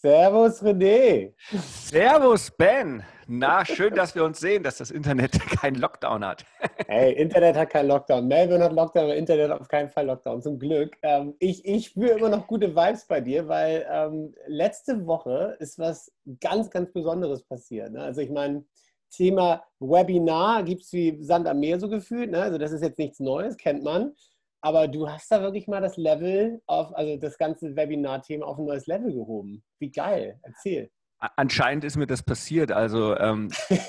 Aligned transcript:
Servus 0.00 0.62
René. 0.62 1.34
Servus 1.50 2.52
Ben. 2.52 3.02
Na, 3.26 3.64
schön, 3.64 3.96
dass 3.96 4.14
wir 4.14 4.24
uns 4.24 4.38
sehen, 4.38 4.62
dass 4.62 4.78
das 4.78 4.92
Internet 4.92 5.32
keinen 5.60 5.74
Lockdown 5.74 6.24
hat. 6.24 6.44
Hey, 6.86 7.14
Internet 7.14 7.56
hat 7.56 7.70
keinen 7.70 7.88
Lockdown. 7.88 8.28
Melbourne 8.28 8.62
hat 8.62 8.72
Lockdown, 8.72 9.06
aber 9.06 9.16
Internet 9.16 9.50
hat 9.50 9.60
auf 9.60 9.66
keinen 9.66 9.88
Fall 9.88 10.06
Lockdown, 10.06 10.40
zum 10.40 10.56
Glück. 10.60 10.96
Ähm, 11.02 11.34
ich, 11.40 11.64
ich 11.64 11.86
spüre 11.86 12.12
immer 12.12 12.28
noch 12.28 12.46
gute 12.46 12.76
Vibes 12.76 13.08
bei 13.08 13.20
dir, 13.20 13.48
weil 13.48 13.84
ähm, 13.90 14.32
letzte 14.46 15.04
Woche 15.04 15.56
ist 15.58 15.80
was 15.80 16.12
ganz, 16.40 16.70
ganz 16.70 16.92
Besonderes 16.92 17.42
passiert. 17.42 17.90
Ne? 17.90 18.00
Also 18.00 18.20
ich 18.20 18.30
meine, 18.30 18.64
Thema 19.10 19.64
Webinar 19.80 20.62
gibt 20.62 20.82
es 20.82 20.92
wie 20.92 21.20
Sand 21.24 21.48
am 21.48 21.58
Meer 21.58 21.80
so 21.80 21.88
gefühlt. 21.88 22.30
Ne? 22.30 22.40
Also 22.40 22.56
das 22.56 22.70
ist 22.70 22.82
jetzt 22.82 23.00
nichts 23.00 23.18
Neues, 23.18 23.56
kennt 23.56 23.82
man. 23.82 24.14
Aber 24.60 24.88
du 24.88 25.08
hast 25.08 25.30
da 25.30 25.40
wirklich 25.40 25.68
mal 25.68 25.80
das 25.80 25.96
Level 25.96 26.60
auf, 26.66 26.94
also 26.94 27.16
das 27.16 27.38
ganze 27.38 27.76
Webinar-Thema 27.76 28.46
auf 28.46 28.58
ein 28.58 28.64
neues 28.64 28.86
Level 28.86 29.12
gehoben. 29.12 29.62
Wie 29.78 29.90
geil, 29.90 30.40
erzähl. 30.42 30.90
Anscheinend 31.18 31.84
ist 31.84 31.96
mir 31.96 32.06
das 32.06 32.22
passiert. 32.22 32.70
Also, 32.70 33.16
ähm, 33.16 33.50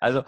also 0.00 0.22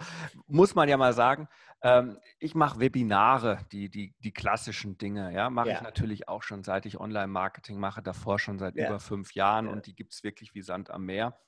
muss 0.47 0.75
man 0.75 0.89
ja 0.89 0.97
mal 0.97 1.13
sagen, 1.13 1.47
ähm, 1.81 2.17
ich 2.39 2.55
mache 2.55 2.79
Webinare, 2.79 3.59
die, 3.71 3.89
die, 3.89 4.15
die 4.19 4.33
klassischen 4.33 4.97
Dinge. 4.97 5.31
Ja, 5.33 5.49
mache 5.49 5.69
ja. 5.69 5.75
ich 5.75 5.81
natürlich 5.81 6.27
auch 6.27 6.41
schon, 6.41 6.63
seit 6.63 6.85
ich 6.87 6.99
Online-Marketing 6.99 7.79
mache, 7.79 8.01
davor 8.01 8.39
schon 8.39 8.57
seit 8.57 8.75
ja. 8.75 8.87
über 8.87 8.99
fünf 8.99 9.33
Jahren 9.33 9.67
ja. 9.67 9.71
und 9.71 9.85
die 9.85 9.95
gibt 9.95 10.13
es 10.13 10.23
wirklich 10.23 10.55
wie 10.55 10.61
Sand 10.61 10.89
am 10.89 11.05
Meer. 11.05 11.39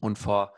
Und 0.00 0.18
vor 0.18 0.52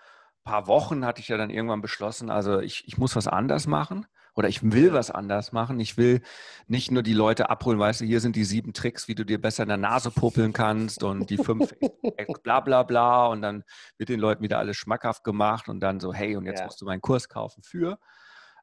ein 0.44 0.50
paar 0.50 0.66
Wochen 0.66 1.04
hatte 1.04 1.20
ich 1.20 1.28
ja 1.28 1.36
dann 1.36 1.50
irgendwann 1.50 1.82
beschlossen, 1.82 2.30
also 2.30 2.60
ich, 2.60 2.84
ich 2.86 2.96
muss 2.96 3.14
was 3.14 3.28
anders 3.28 3.66
machen 3.66 4.06
oder 4.34 4.48
ich 4.48 4.62
will 4.62 4.92
was 4.92 5.10
anders 5.10 5.52
machen. 5.52 5.78
Ich 5.80 5.96
will 5.96 6.22
nicht 6.66 6.90
nur 6.90 7.02
die 7.02 7.12
Leute 7.12 7.50
abholen, 7.50 7.78
weißt 7.78 8.00
du, 8.00 8.04
hier 8.04 8.20
sind 8.20 8.36
die 8.36 8.44
sieben 8.44 8.72
Tricks, 8.72 9.08
wie 9.08 9.14
du 9.14 9.24
dir 9.24 9.40
besser 9.40 9.64
in 9.64 9.68
der 9.68 9.78
Nase 9.78 10.10
popeln 10.10 10.52
kannst 10.52 11.02
und 11.02 11.30
die 11.30 11.36
fünf 11.36 11.74
bla 12.42 12.60
bla 12.60 12.82
bla 12.82 13.26
und 13.26 13.42
dann 13.42 13.64
wird 13.98 14.08
den 14.08 14.20
Leuten 14.20 14.42
wieder 14.42 14.58
alles 14.58 14.76
schmackhaft 14.76 15.24
gemacht 15.24 15.68
und 15.68 15.80
dann 15.80 16.00
so, 16.00 16.12
hey, 16.12 16.36
und 16.36 16.46
jetzt 16.46 16.60
ja. 16.60 16.66
musst 16.66 16.80
du 16.80 16.86
meinen 16.86 17.02
Kurs 17.02 17.28
kaufen 17.28 17.62
für. 17.62 17.98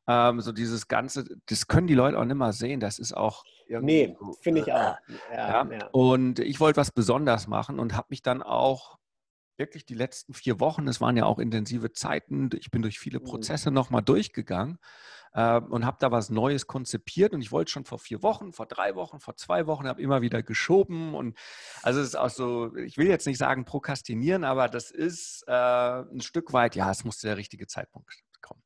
Ähm, 0.08 0.42
so 0.42 0.52
dieses 0.52 0.88
Ganze, 0.88 1.26
das 1.46 1.68
können 1.68 1.86
die 1.86 1.94
Leute 1.94 2.18
auch 2.18 2.26
nicht 2.26 2.36
mehr 2.36 2.54
sehen. 2.54 2.80
Das 2.80 2.98
ist 2.98 3.16
auch 3.16 3.44
irgendwie. 3.68 4.08
Nee, 4.08 4.18
so, 4.20 4.34
finde 4.42 4.62
ich 4.62 4.74
auch. 4.74 4.98
Ja, 5.32 5.68
ja. 5.70 5.88
Und 5.92 6.40
ich 6.40 6.60
wollte 6.60 6.78
was 6.78 6.92
besonders 6.92 7.48
machen 7.48 7.80
und 7.80 7.96
habe 7.96 8.08
mich 8.10 8.24
dann 8.24 8.42
auch 8.42 8.98
wirklich 9.58 9.86
die 9.86 9.94
letzten 9.94 10.34
vier 10.34 10.60
Wochen, 10.60 10.88
es 10.88 11.02
waren 11.02 11.18
ja 11.18 11.26
auch 11.26 11.38
intensive 11.38 11.92
Zeiten, 11.92 12.50
ich 12.58 12.72
bin 12.72 12.82
durch 12.82 12.98
viele 12.98 13.20
mhm. 13.20 13.26
Prozesse 13.26 13.72
nochmal 13.72 14.02
durchgegangen 14.02 14.80
äh, 15.34 15.60
und 15.60 15.86
habe 15.86 15.98
da 16.00 16.12
was 16.12 16.30
Neues 16.30 16.68
konzipiert 16.68 17.34
und 17.34 17.42
ich 17.42 17.52
wollte 17.52 17.72
schon 17.72 17.86
vor 17.86 18.00
vier 18.00 18.24
Wochen, 18.24 18.54
vor 18.54 18.66
drei 18.66 18.96
Wochen, 18.96 19.20
vor 19.20 19.36
zwei 19.36 19.68
Wochen, 19.68 19.88
habe 19.88 20.02
immer 20.02 20.22
wieder 20.22 20.44
geschoben 20.44 21.14
und 21.16 21.38
also 21.84 22.00
es 22.00 22.08
ist 22.08 22.16
auch 22.16 22.30
so, 22.30 22.76
ich 22.76 22.98
will 22.98 23.08
jetzt 23.08 23.28
nicht 23.28 23.38
sagen 23.38 23.66
prokrastinieren, 23.66 24.44
aber 24.44 24.68
das 24.68 24.92
ist 24.92 25.44
äh, 25.48 25.52
ein 25.52 26.22
Stück 26.22 26.54
weit, 26.54 26.76
ja, 26.76 26.90
es 26.92 27.04
musste 27.04 27.28
der 27.28 27.38
richtige 27.38 27.68
Zeitpunkt 27.68 28.10
kommen. 28.42 28.62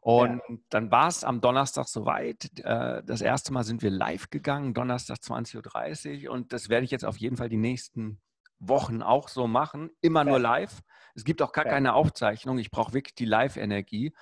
Und 0.00 0.42
ja. 0.48 0.56
dann 0.68 0.90
war 0.90 1.06
es 1.06 1.22
am 1.22 1.40
Donnerstag 1.40 1.86
soweit. 1.86 2.50
Äh, 2.58 3.04
das 3.04 3.20
erste 3.20 3.52
Mal 3.52 3.62
sind 3.62 3.82
wir 3.82 3.90
live 3.90 4.30
gegangen, 4.30 4.74
Donnerstag 4.74 5.18
20.30 5.18 6.26
Uhr. 6.26 6.32
Und 6.32 6.52
das 6.52 6.68
werde 6.68 6.84
ich 6.84 6.90
jetzt 6.90 7.04
auf 7.04 7.18
jeden 7.18 7.36
Fall 7.36 7.48
die 7.48 7.56
nächsten 7.56 8.20
Wochen 8.58 9.00
auch 9.00 9.28
so 9.28 9.46
machen. 9.46 9.90
Immer 10.00 10.24
nur 10.24 10.40
live. 10.40 10.82
Es 11.14 11.24
gibt 11.24 11.40
auch 11.40 11.52
gar 11.52 11.64
keine 11.64 11.94
Aufzeichnung. 11.94 12.58
Ich 12.58 12.72
brauche 12.72 12.94
wirklich 12.94 13.14
die 13.14 13.26
Live-Energie. 13.26 14.12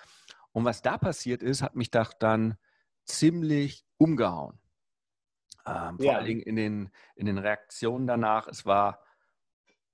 Und 0.53 0.65
was 0.65 0.83
da 0.83 0.99
passiert 0.99 1.43
ist, 1.43 1.63
hat 1.63 1.77
mich 1.77 1.91
dann 1.91 2.57
ziemlich 3.05 3.85
umgehauen. 3.97 4.59
Ähm, 5.67 5.97
vor 5.97 6.07
ja. 6.07 6.17
allen 6.17 6.27
Dingen 6.27 6.41
in 6.41 6.57
den, 6.57 6.91
in 7.15 7.27
den 7.27 7.39
Reaktionen 7.39 8.07
danach. 8.07 8.49
Es 8.49 8.65
war 8.67 9.05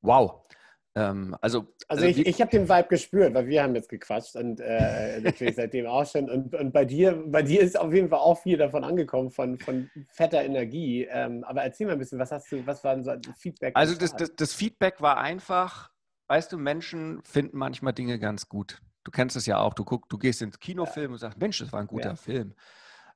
wow. 0.00 0.46
Ähm, 0.94 1.36
also, 1.42 1.66
also, 1.88 2.04
also, 2.04 2.06
ich, 2.06 2.26
ich 2.26 2.40
habe 2.40 2.50
den 2.50 2.68
Vibe 2.68 2.88
gespürt, 2.88 3.34
weil 3.34 3.46
wir 3.48 3.62
haben 3.62 3.74
jetzt 3.74 3.90
gequatscht 3.90 4.34
und 4.34 4.60
äh, 4.60 5.20
natürlich 5.22 5.56
seitdem 5.56 5.86
auch 5.86 6.06
schon. 6.06 6.30
Und, 6.30 6.54
und 6.54 6.72
bei 6.72 6.86
dir, 6.86 7.22
bei 7.26 7.42
dir 7.42 7.60
ist 7.60 7.78
auf 7.78 7.92
jeden 7.92 8.08
Fall 8.08 8.20
auch 8.20 8.40
viel 8.40 8.56
davon 8.56 8.82
angekommen, 8.82 9.30
von, 9.30 9.58
von 9.58 9.90
fetter 10.08 10.42
Energie. 10.42 11.06
Ähm, 11.10 11.44
aber 11.44 11.62
erzähl 11.62 11.86
mal 11.86 11.94
ein 11.94 11.98
bisschen, 11.98 12.18
was 12.18 12.32
hast 12.32 12.50
du, 12.50 12.66
was 12.66 12.82
war 12.82 13.02
so 13.02 13.12
Feedback? 13.38 13.76
Also 13.76 13.94
das, 13.94 14.16
das, 14.16 14.34
das 14.34 14.54
Feedback 14.54 15.02
war 15.02 15.18
einfach, 15.18 15.90
weißt 16.28 16.52
du, 16.52 16.56
Menschen 16.56 17.22
finden 17.24 17.58
manchmal 17.58 17.92
Dinge 17.92 18.18
ganz 18.18 18.48
gut. 18.48 18.80
Du 19.06 19.12
kennst 19.12 19.36
es 19.36 19.46
ja 19.46 19.58
auch. 19.58 19.72
Du, 19.72 19.84
guck, 19.84 20.08
du 20.08 20.18
gehst 20.18 20.42
ins 20.42 20.58
Kinofilm 20.58 21.10
ja. 21.10 21.12
und 21.12 21.18
sagst, 21.18 21.38
Mensch, 21.38 21.60
das 21.60 21.72
war 21.72 21.78
ein 21.78 21.86
guter 21.86 22.10
ja. 22.10 22.16
Film. 22.16 22.54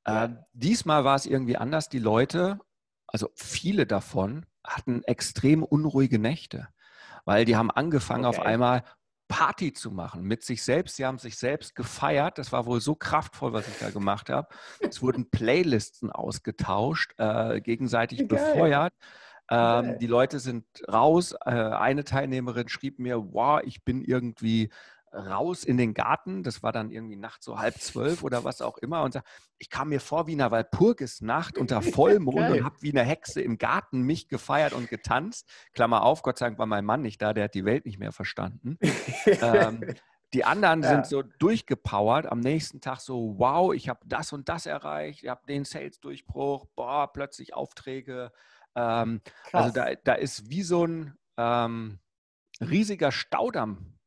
Äh, 0.04 0.28
diesmal 0.52 1.02
war 1.02 1.16
es 1.16 1.26
irgendwie 1.26 1.56
anders. 1.56 1.88
Die 1.88 1.98
Leute, 1.98 2.60
also 3.08 3.28
viele 3.34 3.86
davon, 3.86 4.46
hatten 4.64 5.02
extrem 5.02 5.64
unruhige 5.64 6.20
Nächte, 6.20 6.68
weil 7.24 7.44
die 7.44 7.56
haben 7.56 7.72
angefangen 7.72 8.24
okay. 8.24 8.38
auf 8.38 8.46
einmal 8.46 8.84
Party 9.26 9.72
zu 9.72 9.90
machen 9.90 10.22
mit 10.22 10.44
sich 10.44 10.62
selbst. 10.62 10.94
Sie 10.94 11.04
haben 11.04 11.18
sich 11.18 11.36
selbst 11.36 11.74
gefeiert. 11.74 12.38
Das 12.38 12.52
war 12.52 12.66
wohl 12.66 12.80
so 12.80 12.94
kraftvoll, 12.94 13.52
was 13.52 13.66
ich 13.66 13.78
da 13.80 13.90
gemacht 13.90 14.30
habe. 14.30 14.46
Es 14.78 15.02
wurden 15.02 15.28
Playlisten 15.28 16.12
ausgetauscht, 16.12 17.14
äh, 17.18 17.60
gegenseitig 17.60 18.28
befeuert. 18.28 18.92
Ähm, 19.50 19.98
die 19.98 20.06
Leute 20.06 20.38
sind 20.38 20.64
raus. 20.88 21.34
Äh, 21.44 21.50
eine 21.50 22.04
Teilnehmerin 22.04 22.68
schrieb 22.68 23.00
mir, 23.00 23.32
wow, 23.32 23.60
ich 23.64 23.82
bin 23.82 24.04
irgendwie 24.04 24.70
raus 25.12 25.64
in 25.64 25.76
den 25.76 25.94
Garten, 25.94 26.42
das 26.42 26.62
war 26.62 26.72
dann 26.72 26.90
irgendwie 26.90 27.16
nachts 27.16 27.44
so 27.44 27.58
halb 27.58 27.76
zwölf 27.76 28.22
oder 28.22 28.44
was 28.44 28.62
auch 28.62 28.78
immer 28.78 29.02
und 29.02 29.20
ich 29.58 29.68
kam 29.68 29.90
mir 29.90 30.00
vor 30.00 30.26
wie 30.26 30.32
eine 30.32 30.50
Walpurgisnacht 30.50 31.58
unter 31.58 31.82
Vollmond 31.82 32.50
und 32.50 32.64
habe 32.64 32.76
wie 32.80 32.90
eine 32.90 33.02
Hexe 33.02 33.40
im 33.42 33.58
Garten 33.58 34.02
mich 34.02 34.28
gefeiert 34.28 34.72
und 34.72 34.88
getanzt. 34.88 35.48
Klammer 35.72 36.02
auf, 36.02 36.22
Gott 36.22 36.38
sei 36.38 36.46
Dank 36.46 36.58
war 36.58 36.66
mein 36.66 36.84
Mann 36.84 37.02
nicht 37.02 37.20
da, 37.20 37.34
der 37.34 37.44
hat 37.44 37.54
die 37.54 37.64
Welt 37.64 37.84
nicht 37.84 37.98
mehr 37.98 38.12
verstanden. 38.12 38.78
ähm, 39.26 39.94
die 40.32 40.44
anderen 40.44 40.82
ja. 40.82 40.88
sind 40.88 41.06
so 41.06 41.22
durchgepowert. 41.22 42.26
Am 42.26 42.40
nächsten 42.40 42.80
Tag 42.80 43.00
so, 43.00 43.34
wow, 43.38 43.74
ich 43.74 43.88
habe 43.88 44.00
das 44.06 44.32
und 44.32 44.48
das 44.48 44.66
erreicht, 44.66 45.24
ich 45.24 45.28
habe 45.28 45.44
den 45.46 45.64
Sales-Durchbruch, 45.64 46.66
boah, 46.76 47.12
plötzlich 47.12 47.54
Aufträge. 47.54 48.32
Ähm, 48.74 49.20
also 49.52 49.74
da, 49.74 49.94
da 49.94 50.14
ist 50.14 50.48
wie 50.48 50.62
so 50.62 50.86
ein 50.86 51.18
ähm, 51.36 51.98
riesiger 52.60 53.12
Staudamm 53.12 53.99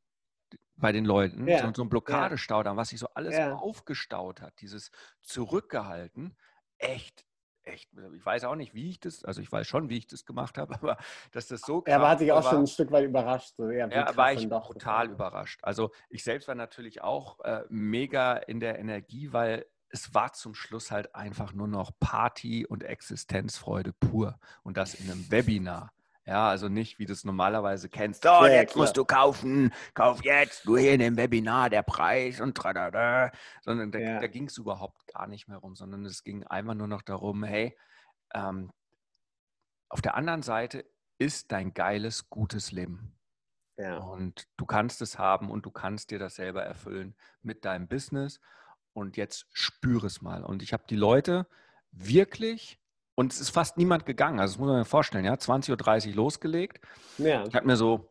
bei 0.84 0.92
den 0.92 1.06
Leuten, 1.06 1.48
ja. 1.48 1.60
so, 1.60 1.72
so, 1.74 1.82
ein 1.84 1.88
Blockadestaudamm, 1.88 2.76
was 2.76 2.90
sich 2.90 3.00
so 3.00 3.08
alles 3.14 3.38
ja. 3.38 3.56
aufgestaut 3.56 4.42
hat, 4.42 4.60
dieses 4.60 4.92
Zurückgehalten, 5.22 6.36
echt, 6.78 7.26
echt, 7.64 7.90
ich 8.14 8.26
weiß 8.26 8.44
auch 8.44 8.56
nicht, 8.56 8.74
wie 8.74 8.90
ich 8.90 9.00
das, 9.00 9.24
also 9.24 9.40
ich 9.40 9.50
weiß 9.50 9.66
schon, 9.66 9.88
wie 9.88 9.98
ich 9.98 10.08
das 10.08 10.26
gemacht 10.26 10.58
habe, 10.58 10.74
aber 10.82 10.98
dass 11.32 11.48
das 11.48 11.62
so 11.62 11.84
Er 11.86 12.02
war 12.02 12.18
sich 12.18 12.34
auch 12.34 12.44
war, 12.44 12.52
schon 12.52 12.64
ein 12.64 12.68
Stück 12.68 12.92
weit 12.92 13.06
überrascht. 13.06 13.54
So. 13.56 13.70
Ja, 13.70 13.88
ja 13.88 14.18
war 14.18 14.34
ich 14.34 14.46
total 14.46 15.10
überrascht. 15.10 15.62
Also 15.64 15.90
ich 16.10 16.22
selbst 16.22 16.50
war 16.50 16.56
natürlich 16.56 17.02
auch 17.02 17.40
äh, 17.46 17.64
mega 17.70 18.34
in 18.36 18.60
der 18.60 18.78
Energie, 18.78 19.32
weil 19.32 19.66
es 19.88 20.14
war 20.14 20.34
zum 20.34 20.54
Schluss 20.54 20.92
halt 20.92 21.16
einfach 21.16 21.54
nur 21.54 21.70
noch 21.70 21.92
Party 22.02 22.66
und 22.66 22.84
Existenzfreude 22.84 23.94
pur 23.94 24.38
und 24.64 24.76
das 24.76 24.96
in 24.96 25.10
einem 25.10 25.32
Webinar. 25.32 25.94
Ja, 26.26 26.48
also 26.48 26.70
nicht, 26.70 27.00
wie 27.00 27.06
du 27.06 27.12
es 27.12 27.26
normalerweise 27.26 27.90
kennst. 27.90 28.24
So, 28.24 28.30
ja, 28.30 28.48
jetzt 28.48 28.74
klar. 28.74 28.84
musst 28.84 28.96
du 28.96 29.04
kaufen, 29.04 29.74
kauf 29.94 30.24
jetzt, 30.24 30.66
nur 30.66 30.80
hier 30.80 30.94
in 30.94 31.00
dem 31.00 31.18
Webinar, 31.18 31.70
der 31.70 31.84
Preis 31.84 32.40
und 32.40 32.56
tralala. 32.56 33.32
Sondern 33.62 33.92
da, 33.92 34.00
ja. 34.00 34.20
da 34.20 34.28
ging 34.28 34.48
es 34.48 34.58
überhaupt 34.58 35.06
gar 35.14 35.28
nicht 35.28 35.50
mehr 35.50 35.58
rum, 35.58 35.76
sondern 35.76 36.06
es 36.06 36.24
ging 36.24 36.46
einfach 36.46 36.76
nur 36.76 36.88
noch 36.88 37.02
darum, 37.02 37.44
hey, 37.44 37.78
ähm, 38.34 38.72
auf 39.90 40.02
der 40.02 40.16
anderen 40.16 40.44
Seite 40.44 40.86
ist 41.18 41.52
dein 41.52 41.74
geiles, 41.74 42.30
gutes 42.30 42.72
Leben. 42.72 43.20
Ja. 43.78 43.98
Und 43.98 44.48
du 44.56 44.66
kannst 44.66 45.02
es 45.02 45.20
haben 45.20 45.52
und 45.52 45.66
du 45.66 45.72
kannst 45.72 46.12
dir 46.12 46.20
das 46.20 46.36
selber 46.36 46.64
erfüllen 46.64 47.16
mit 47.42 47.66
deinem 47.66 47.88
Business. 47.88 48.40
und 48.94 49.18
jetzt 49.18 49.48
spüre 49.52 50.08
es 50.08 50.22
mal. 50.22 50.44
Und 50.44 50.62
ich 50.62 50.72
habe 50.72 50.84
die 50.88 50.96
Leute 50.96 51.48
wirklich, 51.92 52.80
und 53.16 53.34
es 53.34 53.40
ist 53.40 53.50
fast 53.50 53.78
niemand 53.78 54.06
gegangen, 54.06 54.40
also 54.40 54.54
das 54.54 54.60
muss 54.60 54.70
man 54.70 54.84
sich 54.84 54.90
vorstellen, 54.90 55.26
ja, 55.26 55.34
20.30 55.34 56.10
Uhr 56.10 56.16
losgelegt. 56.16 56.84
Ja. 57.18 57.46
Ich 57.46 57.56
habe 57.56 57.66
mir 57.66 57.76
so 57.76 58.10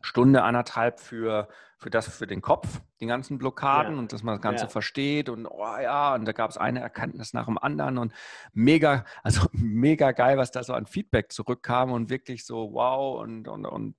Stunde, 0.00 0.44
anderthalb 0.44 1.00
für, 1.00 1.48
für 1.76 1.90
das, 1.90 2.08
für 2.08 2.26
den 2.26 2.40
Kopf, 2.40 2.80
die 3.00 3.06
ganzen 3.06 3.38
Blockaden 3.38 3.94
ja. 3.94 3.98
und 3.98 4.12
dass 4.12 4.22
man 4.22 4.34
das 4.34 4.42
Ganze 4.42 4.64
ja. 4.64 4.68
versteht 4.68 5.28
und 5.28 5.46
oh 5.46 5.76
ja, 5.80 6.14
und 6.14 6.24
da 6.24 6.32
gab 6.32 6.50
es 6.50 6.56
eine 6.56 6.80
Erkenntnis 6.80 7.32
nach 7.32 7.46
dem 7.46 7.58
anderen 7.58 7.98
und 7.98 8.12
mega, 8.52 9.04
also 9.22 9.46
mega 9.52 10.12
geil, 10.12 10.38
was 10.38 10.52
da 10.52 10.62
so 10.62 10.72
an 10.74 10.86
Feedback 10.86 11.32
zurückkam 11.32 11.90
und 11.90 12.10
wirklich 12.10 12.46
so 12.46 12.72
wow 12.72 13.20
und, 13.20 13.48
und, 13.48 13.66
und 13.66 13.96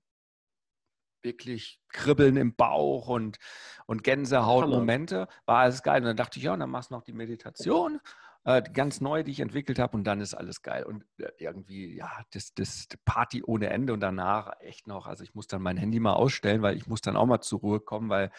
wirklich 1.22 1.78
Kribbeln 1.88 2.38
im 2.38 2.54
Bauch 2.54 3.08
und, 3.08 3.38
und 3.86 4.02
Gänsehautmomente, 4.02 5.28
war 5.44 5.58
alles 5.58 5.82
geil. 5.82 6.00
Und 6.00 6.06
dann 6.06 6.16
dachte 6.16 6.38
ich, 6.38 6.46
ja, 6.46 6.54
und 6.54 6.60
dann 6.60 6.70
machst 6.70 6.90
du 6.90 6.94
noch 6.94 7.02
die 7.02 7.12
Meditation 7.12 8.00
äh, 8.44 8.62
ganz 8.62 9.00
neu, 9.00 9.22
die 9.22 9.32
ich 9.32 9.40
entwickelt 9.40 9.78
habe 9.78 9.96
und 9.96 10.04
dann 10.04 10.20
ist 10.20 10.34
alles 10.34 10.62
geil. 10.62 10.84
Und 10.84 11.04
äh, 11.18 11.30
irgendwie, 11.38 11.94
ja, 11.94 12.10
das, 12.32 12.54
das 12.54 12.88
Party 13.04 13.42
ohne 13.44 13.70
Ende 13.70 13.92
und 13.92 14.00
danach 14.00 14.52
echt 14.60 14.86
noch, 14.86 15.06
also 15.06 15.24
ich 15.24 15.34
muss 15.34 15.46
dann 15.46 15.62
mein 15.62 15.76
Handy 15.76 16.00
mal 16.00 16.14
ausstellen, 16.14 16.62
weil 16.62 16.76
ich 16.76 16.86
muss 16.86 17.02
dann 17.02 17.16
auch 17.16 17.26
mal 17.26 17.40
zur 17.40 17.60
Ruhe 17.60 17.80
kommen, 17.80 18.08
weil 18.08 18.30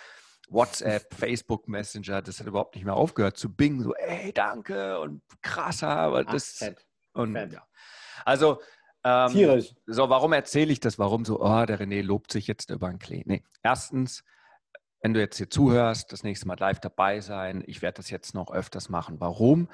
WhatsApp, 0.49 1.13
Facebook 1.13 1.67
Messenger, 1.67 2.21
das 2.21 2.39
hat 2.39 2.47
überhaupt 2.47 2.75
nicht 2.75 2.85
mehr 2.85 2.95
aufgehört 2.95 3.37
zu 3.37 3.53
bingen, 3.53 3.81
so, 3.83 3.93
ey, 3.95 4.33
danke 4.33 4.99
und 4.99 5.21
krasser, 5.41 5.89
aber 5.89 6.23
das... 6.23 6.59
Ach, 6.61 6.65
fett. 6.65 6.87
Und, 7.13 7.33
fett. 7.33 7.53
Ja. 7.53 7.67
Also, 8.25 8.61
ähm, 9.03 9.31
Tierisch. 9.31 9.73
So, 9.87 10.09
warum 10.09 10.33
erzähle 10.33 10.71
ich 10.71 10.79
das? 10.79 10.99
Warum 10.99 11.25
so, 11.25 11.41
oh, 11.41 11.65
der 11.65 11.79
René 11.79 12.01
lobt 12.01 12.31
sich 12.31 12.47
jetzt 12.47 12.69
über 12.69 12.89
den 12.89 12.99
Klee? 12.99 13.23
Nee, 13.25 13.43
erstens, 13.63 14.23
wenn 15.01 15.13
du 15.13 15.19
jetzt 15.19 15.37
hier 15.37 15.49
zuhörst, 15.49 16.11
das 16.11 16.23
nächste 16.23 16.47
Mal 16.47 16.57
live 16.59 16.79
dabei 16.79 17.19
sein. 17.21 17.63
Ich 17.65 17.81
werde 17.81 17.97
das 17.97 18.09
jetzt 18.09 18.33
noch 18.33 18.51
öfters 18.51 18.89
machen. 18.89 19.19
Warum? 19.19 19.67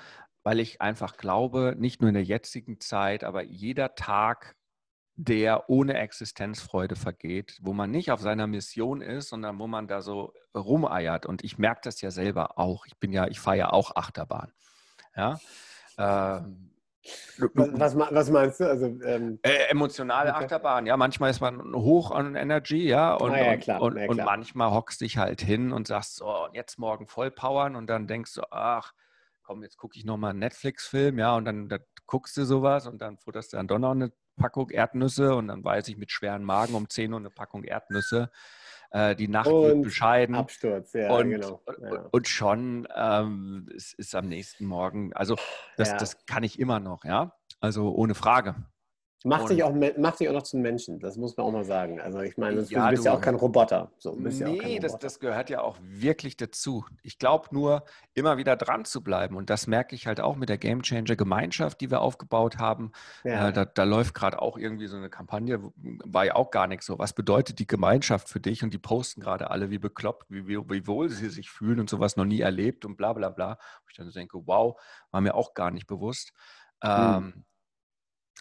Weil 0.44 0.60
ich 0.60 0.82
einfach 0.82 1.18
glaube, 1.18 1.76
nicht 1.78 2.02
nur 2.02 2.08
in 2.10 2.14
der 2.14 2.24
jetzigen 2.24 2.80
Zeit, 2.80 3.24
aber 3.26 3.44
jeder 3.44 3.96
Tag, 3.96 4.56
der 5.16 5.70
ohne 5.70 5.96
Existenzfreude 5.96 6.96
vergeht, 6.96 7.58
wo 7.62 7.74
man 7.74 7.92
nicht 7.92 8.12
auf 8.12 8.22
seiner 8.22 8.48
Mission 8.48 9.02
ist, 9.02 9.30
sondern 9.30 9.60
wo 9.60 9.68
man 9.68 9.88
da 9.88 10.02
so 10.02 10.34
rumeiert. 10.56 11.26
Und 11.26 11.44
ich 11.44 11.58
merke 11.58 11.82
das 11.84 12.00
ja 12.02 12.12
selber 12.12 12.58
auch. 12.58 12.86
Ich 12.86 12.98
bin 12.98 13.12
ja, 13.12 13.28
ich 13.28 13.40
fahre 13.40 13.58
ja 13.58 13.70
auch 13.72 13.96
Achterbahn. 13.96 14.54
Ja. 15.16 15.40
Ähm, 15.98 16.72
was, 17.54 17.96
was, 17.96 18.30
meinst 18.30 18.60
du? 18.60 18.66
Also, 18.70 18.86
ähm, 18.86 19.40
äh, 19.44 19.70
emotionale 19.70 20.36
Achterbahn, 20.36 20.86
ja. 20.86 20.98
Manchmal 20.98 21.32
ist 21.32 21.42
man 21.42 21.74
hoch 21.76 22.12
an 22.12 22.36
Energy, 22.36 22.88
ja. 22.88 23.14
Und, 23.14 23.32
ah, 23.32 23.38
ja, 23.38 23.58
klar, 23.58 23.82
und, 23.82 23.98
ja, 23.98 24.08
und, 24.08 24.18
manchmal 24.18 24.72
hockst 24.72 25.02
dich 25.02 25.18
halt 25.18 25.42
hin 25.42 25.72
und 25.72 25.88
sagst, 25.88 26.18
so, 26.18 26.48
jetzt 26.54 26.80
morgen 26.80 27.08
vollpowern 27.08 27.76
und 27.76 27.88
dann 27.88 28.08
denkst 28.08 28.34
du, 28.36 28.42
ach, 28.52 28.94
komm, 29.44 29.64
jetzt 29.64 29.78
gucke 29.78 29.98
ich 29.98 30.06
nochmal 30.06 30.32
einen 30.32 30.40
Netflix-Film, 30.40 31.20
ja, 31.20 31.36
und 31.36 31.46
dann, 31.46 31.70
dann, 31.70 31.82
guckst 32.08 32.38
du 32.38 32.46
sowas 32.46 32.88
und 32.88 33.02
dann 33.02 33.18
futterst 33.18 33.54
du 33.54 33.58
dann 33.58 33.68
doch 33.68 33.80
noch 33.80 33.92
eine 33.92 34.12
Packung 34.38 34.70
Erdnüsse 34.70 35.36
und 35.36 35.50
dann 35.50 35.64
weiß 35.64 35.88
ich 35.90 35.98
mit 35.98 36.12
schweren 36.12 36.44
Magen 36.44 36.74
um 36.74 36.90
10 36.90 37.12
Uhr 37.12 37.20
eine 37.20 37.30
Packung 37.30 37.64
Erdnüsse. 37.64 38.32
Äh, 38.92 39.16
die 39.16 39.28
Nacht 39.28 39.48
und 39.48 39.64
wird 39.64 39.82
bescheiden. 39.84 40.36
Absturz, 40.36 40.94
ja, 40.94 41.12
und, 41.12 41.30
genau. 41.30 41.62
Ja. 41.82 42.06
Und 42.12 42.28
schon 42.28 42.88
ähm, 42.96 43.70
es 43.76 43.94
ist 43.94 44.16
am 44.16 44.28
nächsten 44.28 44.66
Morgen, 44.66 45.14
also 45.14 45.36
das, 45.76 45.90
ja. 45.90 45.98
das 45.98 46.26
kann 46.26 46.44
ich 46.44 46.60
immer 46.60 46.80
noch, 46.80 47.04
ja. 47.04 47.34
Also 47.60 47.94
ohne 47.94 48.16
Frage. 48.16 48.56
Macht 49.28 49.50
dich, 49.50 49.64
auch, 49.64 49.74
macht 49.98 50.20
dich 50.20 50.30
auch 50.30 50.34
noch 50.34 50.44
zum 50.44 50.62
Menschen, 50.62 51.00
das 51.00 51.18
muss 51.18 51.36
man 51.36 51.46
auch 51.46 51.52
mal 51.52 51.64
sagen. 51.64 52.00
Also 52.00 52.22
ich 52.22 52.38
meine, 52.38 52.62
ja, 52.62 52.86
du 52.86 52.92
bist 52.92 53.04
du, 53.04 53.10
ja 53.10 53.16
auch 53.16 53.22
kein 53.22 53.36
Roboter. 53.36 53.92
So, 53.98 54.16
nee, 54.16 54.30
ja 54.30 54.48
Roboter. 54.48 54.80
Das, 54.80 55.00
das 55.00 55.20
gehört 55.20 55.50
ja 55.50 55.62
auch 55.62 55.78
wirklich 55.82 56.38
dazu. 56.38 56.86
Ich 57.04 57.20
glaube 57.20 57.48
nur, 57.52 57.84
immer 58.14 58.38
wieder 58.38 58.56
dran 58.56 58.86
zu 58.86 59.04
bleiben. 59.04 59.36
Und 59.36 59.50
das 59.50 59.68
merke 59.68 59.96
ich 59.96 60.08
halt 60.08 60.20
auch 60.20 60.36
mit 60.36 60.50
der 60.50 60.58
Game 60.58 60.82
Changer 60.82 61.16
Gemeinschaft, 61.16 61.82
die 61.82 61.92
wir 61.92 62.02
aufgebaut 62.02 62.58
haben. 62.58 62.92
Ja. 63.24 63.50
Äh, 63.50 63.54
da, 63.54 63.66
da, 63.66 63.84
läuft 63.84 64.14
gerade 64.14 64.42
auch 64.42 64.58
irgendwie 64.58 64.88
so 64.88 64.98
eine 64.98 65.10
Kampagne, 65.10 65.60
war 65.76 66.26
ja 66.26 66.36
auch 66.36 66.50
gar 66.50 66.68
nicht 66.68 66.84
so. 66.84 66.98
Was 66.98 67.14
bedeutet 67.14 67.60
die 67.60 67.68
Gemeinschaft 67.68 68.30
für 68.30 68.40
dich? 68.40 68.64
Und 68.64 68.74
die 68.74 68.80
posten 68.80 69.22
gerade 69.22 69.52
alle, 69.52 69.70
wie 69.70 69.80
bekloppt, 69.80 70.30
wie, 70.30 70.48
wie, 70.48 70.58
wie 70.58 70.88
wohl 70.88 71.10
sie 71.10 71.30
sich 71.30 71.50
fühlen 71.50 71.80
und 71.80 71.90
sowas 71.90 72.16
noch 72.16 72.26
nie 72.26 72.42
erlebt 72.42 72.86
und 72.86 72.96
bla 72.96 73.14
bla 73.14 73.30
bla. 73.30 73.58
Wo 73.84 73.90
ich 73.90 73.98
dann 73.98 74.10
denke, 74.10 74.40
wow, 74.46 74.80
war 75.12 75.22
mir 75.22 75.36
auch 75.36 75.54
gar 75.54 75.72
nicht 75.72 75.88
bewusst. 75.88 76.32
Hm. 76.84 77.44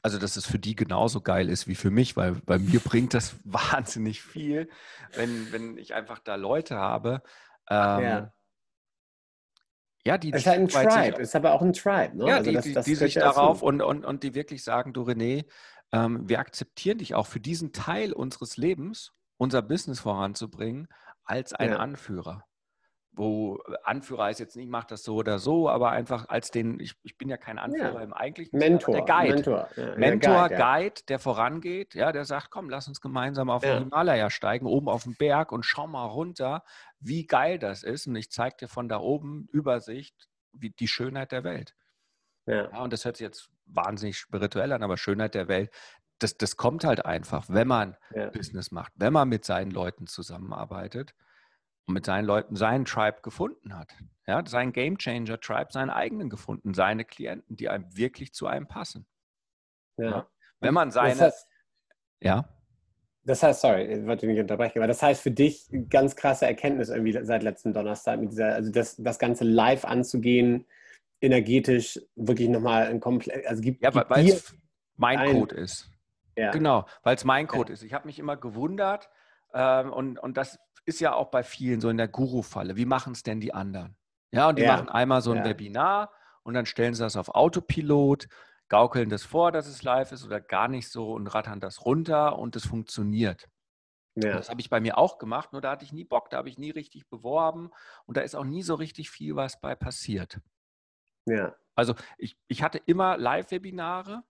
Also 0.03 0.19
dass 0.19 0.37
es 0.37 0.47
für 0.47 0.59
die 0.59 0.77
genauso 0.77 1.21
geil 1.21 1.49
ist 1.49 1.67
wie 1.67 1.75
für 1.75 1.91
mich, 1.91 2.17
weil 2.17 2.33
bei 2.47 2.59
mir 2.59 2.81
bringt 2.85 3.15
das 3.15 3.37
wahnsinnig 3.45 4.23
viel, 4.23 4.69
wenn, 5.15 5.53
wenn 5.53 5.79
ich 5.79 5.95
einfach 5.95 6.19
da 6.19 6.35
Leute 6.35 6.77
habe. 6.77 7.23
Ähm, 7.69 8.03
ja. 8.03 8.33
Ja, 10.05 10.19
die, 10.19 10.33
es 10.33 10.43
ist 10.43 10.47
halt 10.47 10.61
ein 10.61 10.69
Tribe, 10.69 11.21
ist 11.21 11.35
aber 11.35 11.53
auch 11.53 11.63
ein 11.63 11.73
Tribe. 11.73 12.17
Ne? 12.17 12.29
Ja, 12.29 12.37
also 12.37 12.51
die, 12.51 12.55
das, 12.55 12.73
das 12.73 12.85
die 12.85 12.95
sich 12.95 13.15
darauf 13.15 13.61
und, 13.63 13.83
und, 13.83 14.05
und 14.05 14.23
die 14.23 14.35
wirklich 14.35 14.63
sagen, 14.63 14.93
du 14.93 15.03
René, 15.03 15.47
ähm, 15.91 16.29
wir 16.29 16.39
akzeptieren 16.39 16.99
dich 16.99 17.17
auch 17.17 17.27
für 17.27 17.41
diesen 17.41 17.73
Teil 17.73 18.13
unseres 18.13 18.57
Lebens, 18.57 19.13
unser 19.37 19.63
Business 19.63 19.99
voranzubringen, 19.99 20.87
als 21.25 21.53
ein 21.55 21.71
ja. 21.71 21.79
Anführer 21.79 22.45
wo 23.17 23.59
Anführer 23.83 24.31
ist 24.31 24.41
jetzt 24.41 24.57
nicht, 24.57 24.69
macht 24.69 24.91
das 24.91 25.03
so 25.03 25.17
oder 25.17 25.39
so, 25.39 25.71
aber 25.71 25.91
einfach 25.91 26.29
als 26.29 26.51
den, 26.51 26.79
ich, 26.79 26.95
ich 27.03 27.17
bin 27.17 27.31
ja 27.31 27.39
kein 27.39 27.59
Anführer 27.59 27.95
ja. 27.95 28.03
im 28.03 28.13
eigentlichen 28.13 28.59
Mentor, 28.59 28.95
der 28.95 29.05
Guide. 29.05 29.35
Mentor, 29.35 29.69
ja, 29.75 29.97
Mentor 29.97 30.49
der 30.49 30.59
Guide, 30.59 30.81
Guide, 30.83 31.03
der 31.09 31.19
vorangeht, 31.19 31.95
ja, 31.95 32.13
der 32.13 32.27
sagt, 32.27 32.51
komm, 32.51 32.69
lass 32.69 32.89
uns 32.89 33.01
gemeinsam 33.01 33.49
auf 33.49 33.63
den 33.63 33.79
Himalaya 33.79 34.29
steigen, 34.29 34.67
oben 34.67 34.89
auf 34.89 35.05
den 35.05 35.17
Berg 35.17 35.51
und 35.51 35.65
schau 35.65 35.87
mal 35.87 36.05
runter, 36.05 36.63
wie 37.01 37.27
geil 37.27 37.59
das 37.59 37.83
ist. 37.83 38.07
Und 38.07 38.17
ich 38.17 38.31
zeige 38.31 38.57
dir 38.61 38.69
von 38.69 38.89
da 38.89 38.99
oben 38.99 39.49
Übersicht, 39.51 40.29
wie 40.53 40.71
die 40.71 40.89
Schönheit 40.89 41.33
der 41.33 41.43
Welt. 41.43 41.75
Ja. 42.49 42.81
und 42.81 42.93
das 42.93 43.05
hört 43.05 43.17
sich 43.17 43.25
jetzt 43.25 43.51
wahnsinnig 43.65 44.19
spirituell 44.19 44.71
an, 44.73 44.85
aber 44.85 44.97
Schönheit 44.97 45.35
der 45.35 45.49
Welt, 45.49 45.75
das, 46.21 46.37
das 46.39 46.57
kommt 46.57 46.85
halt 46.85 47.05
einfach, 47.05 47.47
wenn 47.49 47.67
man 47.67 47.97
Business 48.33 48.71
macht, 48.71 48.93
wenn 48.95 49.13
man 49.13 49.29
mit 49.29 49.45
seinen 49.45 49.73
Leuten 49.73 50.07
zusammenarbeitet 50.07 51.13
und 51.87 51.95
mit 51.95 52.05
seinen 52.05 52.25
Leuten 52.25 52.57
seinen 52.57 52.85
Tribe 52.85 53.19
gefunden 53.23 53.75
hat. 53.75 53.93
Ja, 54.27 54.45
seinen 54.45 54.73
Game 54.73 54.99
Changer 54.99 55.41
Tribe, 55.41 55.69
seinen 55.71 55.91
eigenen 55.91 56.29
gefunden, 56.29 56.75
seine 56.75 57.05
Klienten, 57.05 57.57
die 57.57 57.69
einem 57.69 57.97
wirklich 57.97 58.35
zu 58.35 58.47
einem 58.47 58.67
passen. 58.67 59.07
Ja. 59.97 60.11
ja. 60.11 60.29
Wenn 60.61 60.75
man 60.75 60.91
seine. 60.91 61.11
Das 61.11 61.21
heißt, 61.21 61.49
ja. 62.21 62.49
Das 63.23 63.43
heißt, 63.43 63.61
sorry, 63.61 63.83
ich 63.87 64.07
wollte 64.07 64.27
nicht 64.27 64.41
unterbrechen, 64.41 64.79
aber 64.79 64.87
das 64.87 65.03
heißt 65.03 65.21
für 65.21 65.33
dich 65.33 65.69
ganz 65.91 66.15
krasse 66.15 66.47
Erkenntnis 66.47 66.91
irgendwie 66.91 67.13
seit 67.25 67.43
letzten 67.43 67.73
Donnerstag, 67.73 68.21
mit 68.21 68.31
dieser, 68.31 68.55
also 68.55 68.71
das, 68.71 68.97
das 68.97 69.19
Ganze 69.19 69.43
live 69.43 69.85
anzugehen, 69.85 70.65
energetisch 71.21 72.01
wirklich 72.15 72.49
nochmal 72.49 72.87
ein 72.87 73.01
komplett, 73.01 73.45
also 73.47 73.63
gibt, 73.63 73.83
ja, 73.83 73.93
weil 73.93 74.29
es 74.29 74.55
mein 74.97 75.19
ein, 75.19 75.33
Code 75.33 75.57
ist. 75.57 75.91
Ja. 76.37 76.53
Genau, 76.53 76.87
weil 77.03 77.17
es 77.17 77.25
mein 77.25 77.49
Code 77.49 77.71
ja. 77.71 77.75
ist. 77.75 77.83
Ich 77.83 77.95
habe 77.95 78.07
mich 78.07 78.21
immer 78.21 78.37
gewundert 78.37 79.11
ähm, 79.55 79.93
und, 79.93 80.19
und 80.21 80.37
das 80.37 80.61
ist 80.87 81.01
ja 81.01 81.15
auch 81.15 81.31
bei 81.31 81.43
vielen 81.43 81.81
so 81.81 81.89
in 81.89 81.97
der 81.97 82.09
Guru-Falle. 82.09 82.77
Wie 82.77 82.87
machen 82.87 83.13
es 83.13 83.23
denn 83.23 83.41
die 83.41 83.53
anderen? 83.53 83.97
Ja, 84.33 84.49
und 84.49 84.59
die 84.59 84.63
ja. 84.63 84.77
machen 84.77 84.89
einmal 84.89 85.21
so 85.21 85.33
ein 85.33 85.39
ja. 85.39 85.45
Webinar 85.45 86.13
und 86.43 86.55
dann 86.55 86.67
stellen 86.67 86.95
sie 86.95 87.03
das 87.03 87.17
auf 87.17 87.29
Autopilot, 87.29 88.29
gaukeln 88.69 89.11
das 89.11 89.25
vor, 89.25 89.53
dass 89.53 89.67
es 89.67 89.83
live 89.83 90.13
ist 90.13 90.25
oder 90.25 90.41
gar 90.41 90.69
nicht 90.69 90.89
so 90.89 91.13
und 91.13 91.27
rattern 91.27 91.61
das 91.61 91.85
runter 91.85 92.39
und 92.39 92.57
es 92.57 92.67
funktioniert. 92.67 93.49
Ja. 94.15 94.33
Das 94.33 94.49
habe 94.49 94.61
ich 94.61 94.71
bei 94.71 94.81
mir 94.81 94.97
auch 94.97 95.19
gemacht, 95.19 95.53
nur 95.53 95.61
da 95.61 95.73
hatte 95.73 95.85
ich 95.85 95.93
nie 95.93 96.05
Bock, 96.05 96.31
da 96.31 96.39
habe 96.39 96.49
ich 96.49 96.57
nie 96.57 96.71
richtig 96.71 97.09
beworben 97.09 97.71
und 98.07 98.17
da 98.17 98.23
ist 98.23 98.35
auch 98.35 98.45
nie 98.45 98.63
so 98.63 98.75
richtig 98.75 99.11
viel 99.11 99.37
was 99.37 99.61
bei 99.61 99.75
passiert. 99.75 100.41
Ja. 101.27 101.55
Also 101.75 101.95
ich, 102.17 102.39
ich 102.47 102.63
hatte 102.63 102.79
immer 102.79 103.19
Live-Webinare, 103.19 104.23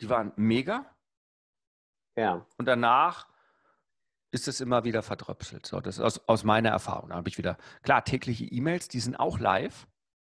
die 0.00 0.08
waren 0.08 0.32
mega. 0.36 0.94
Ja. 2.16 2.46
Und 2.58 2.66
danach 2.66 3.28
ist 4.34 4.48
es 4.48 4.60
immer 4.60 4.84
wieder 4.84 5.02
verdröpselt. 5.02 5.64
So, 5.64 5.80
das 5.80 5.96
ist 5.96 6.04
aus, 6.04 6.20
aus 6.26 6.42
meiner 6.42 6.70
Erfahrung. 6.70 7.10
Da 7.10 7.16
habe 7.16 7.28
ich 7.28 7.38
wieder, 7.38 7.56
klar, 7.82 8.04
tägliche 8.04 8.44
E-Mails, 8.44 8.88
die 8.88 8.98
sind 9.00 9.14
auch 9.14 9.38
live, 9.38 9.86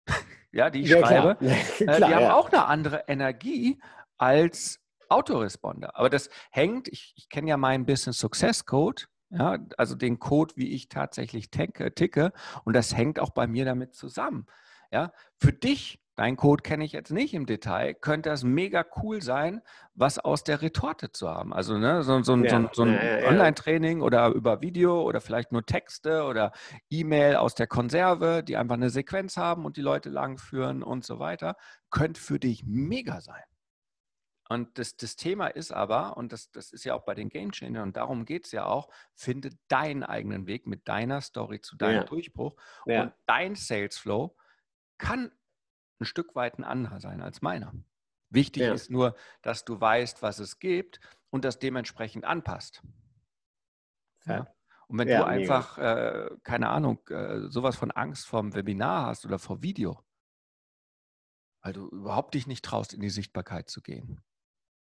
ja, 0.52 0.70
die 0.72 0.82
ich 0.82 0.90
ja, 0.90 1.00
schreibe. 1.00 1.36
Klar. 1.36 1.52
Äh, 1.80 1.86
klar, 1.86 2.10
die 2.10 2.16
haben 2.16 2.32
auch 2.32 2.52
eine 2.52 2.66
andere 2.66 3.04
Energie 3.08 3.80
als 4.18 4.80
Autoresponder. 5.08 5.96
Aber 5.96 6.10
das 6.10 6.30
hängt, 6.50 6.88
ich, 6.88 7.14
ich 7.16 7.30
kenne 7.30 7.50
ja 7.50 7.58
meinen 7.58 7.86
Business 7.86 8.18
Success 8.18 8.66
Code, 8.66 9.04
ja, 9.30 9.60
also 9.78 9.96
den 9.96 10.20
Code, 10.20 10.56
wie 10.58 10.72
ich 10.72 10.90
tatsächlich 10.90 11.52
ticke, 11.52 11.94
ticke, 11.94 12.34
und 12.66 12.74
das 12.74 12.98
hängt 12.98 13.20
auch 13.20 13.30
bei 13.30 13.48
mir 13.48 13.66
damit 13.66 13.94
zusammen. 13.94 14.48
Ja, 14.92 15.14
für 15.38 15.54
dich 15.54 16.01
Dein 16.16 16.36
Code 16.36 16.62
kenne 16.62 16.84
ich 16.84 16.92
jetzt 16.92 17.12
nicht 17.12 17.34
im 17.34 17.46
Detail. 17.46 17.94
Könnte 17.94 18.30
das 18.30 18.44
mega 18.44 18.86
cool 19.02 19.22
sein, 19.22 19.62
was 19.94 20.20
aus 20.20 20.44
der 20.44 20.62
Retorte 20.62 21.12
zu 21.12 21.30
haben. 21.30 21.54
Also 21.54 21.78
ne, 21.78 22.04
so, 22.04 22.22
so, 22.22 22.36
ja. 22.36 22.50
so, 22.50 22.70
so 22.74 22.84
ein 22.84 22.94
ja, 22.94 23.20
ja, 23.20 23.28
Online-Training 23.30 24.02
oder 24.02 24.28
über 24.30 24.62
Video 24.62 25.02
oder 25.04 25.22
vielleicht 25.22 25.52
nur 25.52 25.66
Texte 25.66 26.24
oder 26.24 26.52
E-Mail 26.90 27.38
aus 27.38 27.56
der 27.56 27.68
Konserve, 27.68 28.44
die 28.44 28.58
einfach 28.58 28.76
eine 28.76 28.90
Sequenz 28.90 29.38
haben 29.38 29.66
und 29.66 29.78
die 29.78 29.82
Leute 29.82 30.10
langführen 30.10 30.84
und 30.84 31.06
so 31.06 31.20
weiter, 31.20 31.56
könnte 31.90 32.20
für 32.20 32.40
dich 32.40 32.66
mega 32.66 33.22
sein. 33.22 33.44
Und 34.50 34.78
das, 34.78 34.98
das 34.98 35.16
Thema 35.16 35.48
ist 35.48 35.72
aber, 35.72 36.18
und 36.18 36.34
das, 36.34 36.52
das 36.52 36.74
ist 36.74 36.84
ja 36.84 36.94
auch 36.94 37.06
bei 37.06 37.16
den 37.16 37.30
Game 37.30 37.54
Changern, 37.54 37.84
und 37.84 37.96
darum 37.96 38.26
geht 38.26 38.48
es 38.48 38.52
ja 38.52 38.66
auch, 38.66 38.90
finde 39.16 39.52
deinen 39.70 40.04
eigenen 40.04 40.46
Weg 40.46 40.68
mit 40.68 40.90
deiner 40.90 41.22
Story 41.22 41.62
zu 41.62 41.78
deinem. 41.78 42.06
Durchbruch. 42.06 42.58
Und 42.84 43.14
dein 43.28 43.56
Sales 43.56 43.98
Flow 43.98 44.36
kann 44.98 45.32
ein 46.02 46.06
Stück 46.06 46.36
weit 46.36 46.60
ein 46.60 46.64
anderer 46.64 47.00
sein 47.00 47.22
als 47.22 47.42
meiner. 47.42 47.74
Wichtig 48.30 48.64
Ja. 48.64 48.74
ist 48.74 48.90
nur, 48.92 49.16
dass 49.42 49.66
du 49.66 49.80
weißt, 49.80 50.22
was 50.22 50.40
es 50.40 50.60
gibt 50.60 51.00
und 51.30 51.46
das 51.46 51.60
dementsprechend 51.60 52.26
anpasst. 52.26 52.84
Ja. 54.26 54.48
Und 54.88 54.98
wenn 55.00 55.08
Ja, 55.08 55.22
du 55.22 55.24
einfach, 55.24 55.78
äh, 55.78 56.30
keine 56.44 56.70
Ahnung, 56.70 57.00
äh, 57.10 57.50
sowas 57.50 57.76
von 57.78 57.92
Angst 57.92 58.28
vorm 58.28 58.54
Webinar 58.54 59.06
hast 59.08 59.26
oder 59.26 59.40
vor 59.40 59.62
Video, 59.64 60.04
weil 61.64 61.74
du 61.74 61.88
überhaupt 61.90 62.34
dich 62.36 62.46
nicht 62.48 62.64
traust, 62.64 62.94
in 62.94 63.02
die 63.02 63.10
Sichtbarkeit 63.10 63.68
zu 63.70 63.82
gehen. 63.82 64.22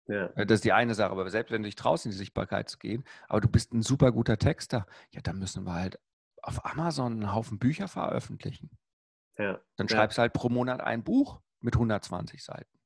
Ja. 0.06 0.32
Äh, 0.34 0.46
Das 0.46 0.56
ist 0.56 0.64
die 0.64 0.72
eine 0.72 0.94
Sache, 0.94 1.10
aber 1.12 1.28
selbst 1.30 1.50
wenn 1.50 1.62
du 1.62 1.66
dich 1.68 1.76
traust, 1.76 2.04
in 2.06 2.10
die 2.12 2.16
Sichtbarkeit 2.16 2.68
zu 2.68 2.78
gehen, 2.78 3.04
aber 3.28 3.40
du 3.40 3.48
bist 3.48 3.72
ein 3.72 3.82
super 3.82 4.12
guter 4.12 4.38
Texter, 4.38 4.86
ja, 5.10 5.20
dann 5.20 5.38
müssen 5.38 5.64
wir 5.64 5.74
halt 5.74 5.98
auf 6.42 6.64
Amazon 6.64 7.12
einen 7.12 7.32
Haufen 7.34 7.58
Bücher 7.58 7.88
veröffentlichen. 7.88 8.70
Ja. 9.42 9.60
Dann 9.76 9.86
Ja. 9.88 9.96
schreibst 9.96 10.18
du 10.18 10.22
halt 10.22 10.32
pro 10.32 10.48
Monat 10.48 10.80
ein 10.80 11.02
Buch 11.02 11.40
mit 11.60 11.74
120 11.76 12.42
Seiten. 12.42 12.78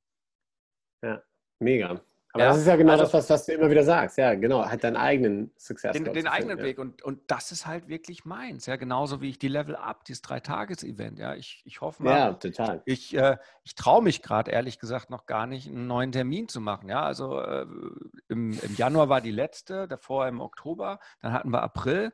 Mega. 1.59 2.01
Aber 2.33 2.45
Ja, 2.45 2.51
das 2.51 2.59
ist 2.59 2.67
ja 2.67 2.77
genau 2.77 2.93
also- 2.93 3.05
das, 3.05 3.15
was, 3.15 3.31
was 3.31 3.47
du 3.47 3.53
immer 3.53 3.71
wieder 3.71 3.83
sagst. 3.83 4.19
Ja, 4.19 4.35
genau. 4.35 4.63
Halt 4.69 4.85
deinen 4.85 4.97
eigenen 4.97 5.53
Success. 5.57 5.93
Den, 5.93 6.05
den 6.05 6.27
eigenen 6.27 6.59
Weg 6.59 6.79
und, 6.79 7.01
und 7.01 7.23
das 7.31 7.51
ist 7.51 7.67
halt 7.67 7.89
wirklich 7.89 8.27
meins. 8.27 8.67
Ja, 8.67 8.77
genauso 8.77 9.23
wie 9.23 9.31
ich 9.31 9.39
die 9.39 9.49
Level 9.49 9.75
Up, 9.75 10.05
dieses 10.05 10.21
Dreitages-Event. 10.21 11.19
Ja, 11.19 11.35
ich, 11.35 11.63
ich 11.65 11.81
hoffe 11.81 12.05
Ja, 12.05 12.11
mal, 12.11 12.19
ja 12.19 12.33
total. 12.35 12.83
Ich, 12.85 13.17
äh, 13.17 13.39
ich 13.63 13.75
traue 13.75 14.03
mich 14.03 14.21
gerade 14.21 14.51
ehrlich 14.51 14.79
gesagt 14.79 15.09
noch 15.09 15.25
gar 15.25 15.47
nicht, 15.47 15.67
einen 15.69 15.87
neuen 15.87 16.13
Termin 16.13 16.47
zu 16.49 16.61
machen. 16.61 16.91
Ja, 16.91 17.03
also 17.03 17.41
äh, 17.41 17.63
im, 18.29 18.53
im 18.53 18.75
Januar 18.77 19.09
war 19.09 19.23
die 19.23 19.31
letzte, 19.31 19.89
davor 19.89 20.29
im 20.29 20.43
Oktober, 20.43 20.99
dann 21.23 21.33
hatten 21.33 21.49
wir 21.51 21.63
April. 21.63 22.13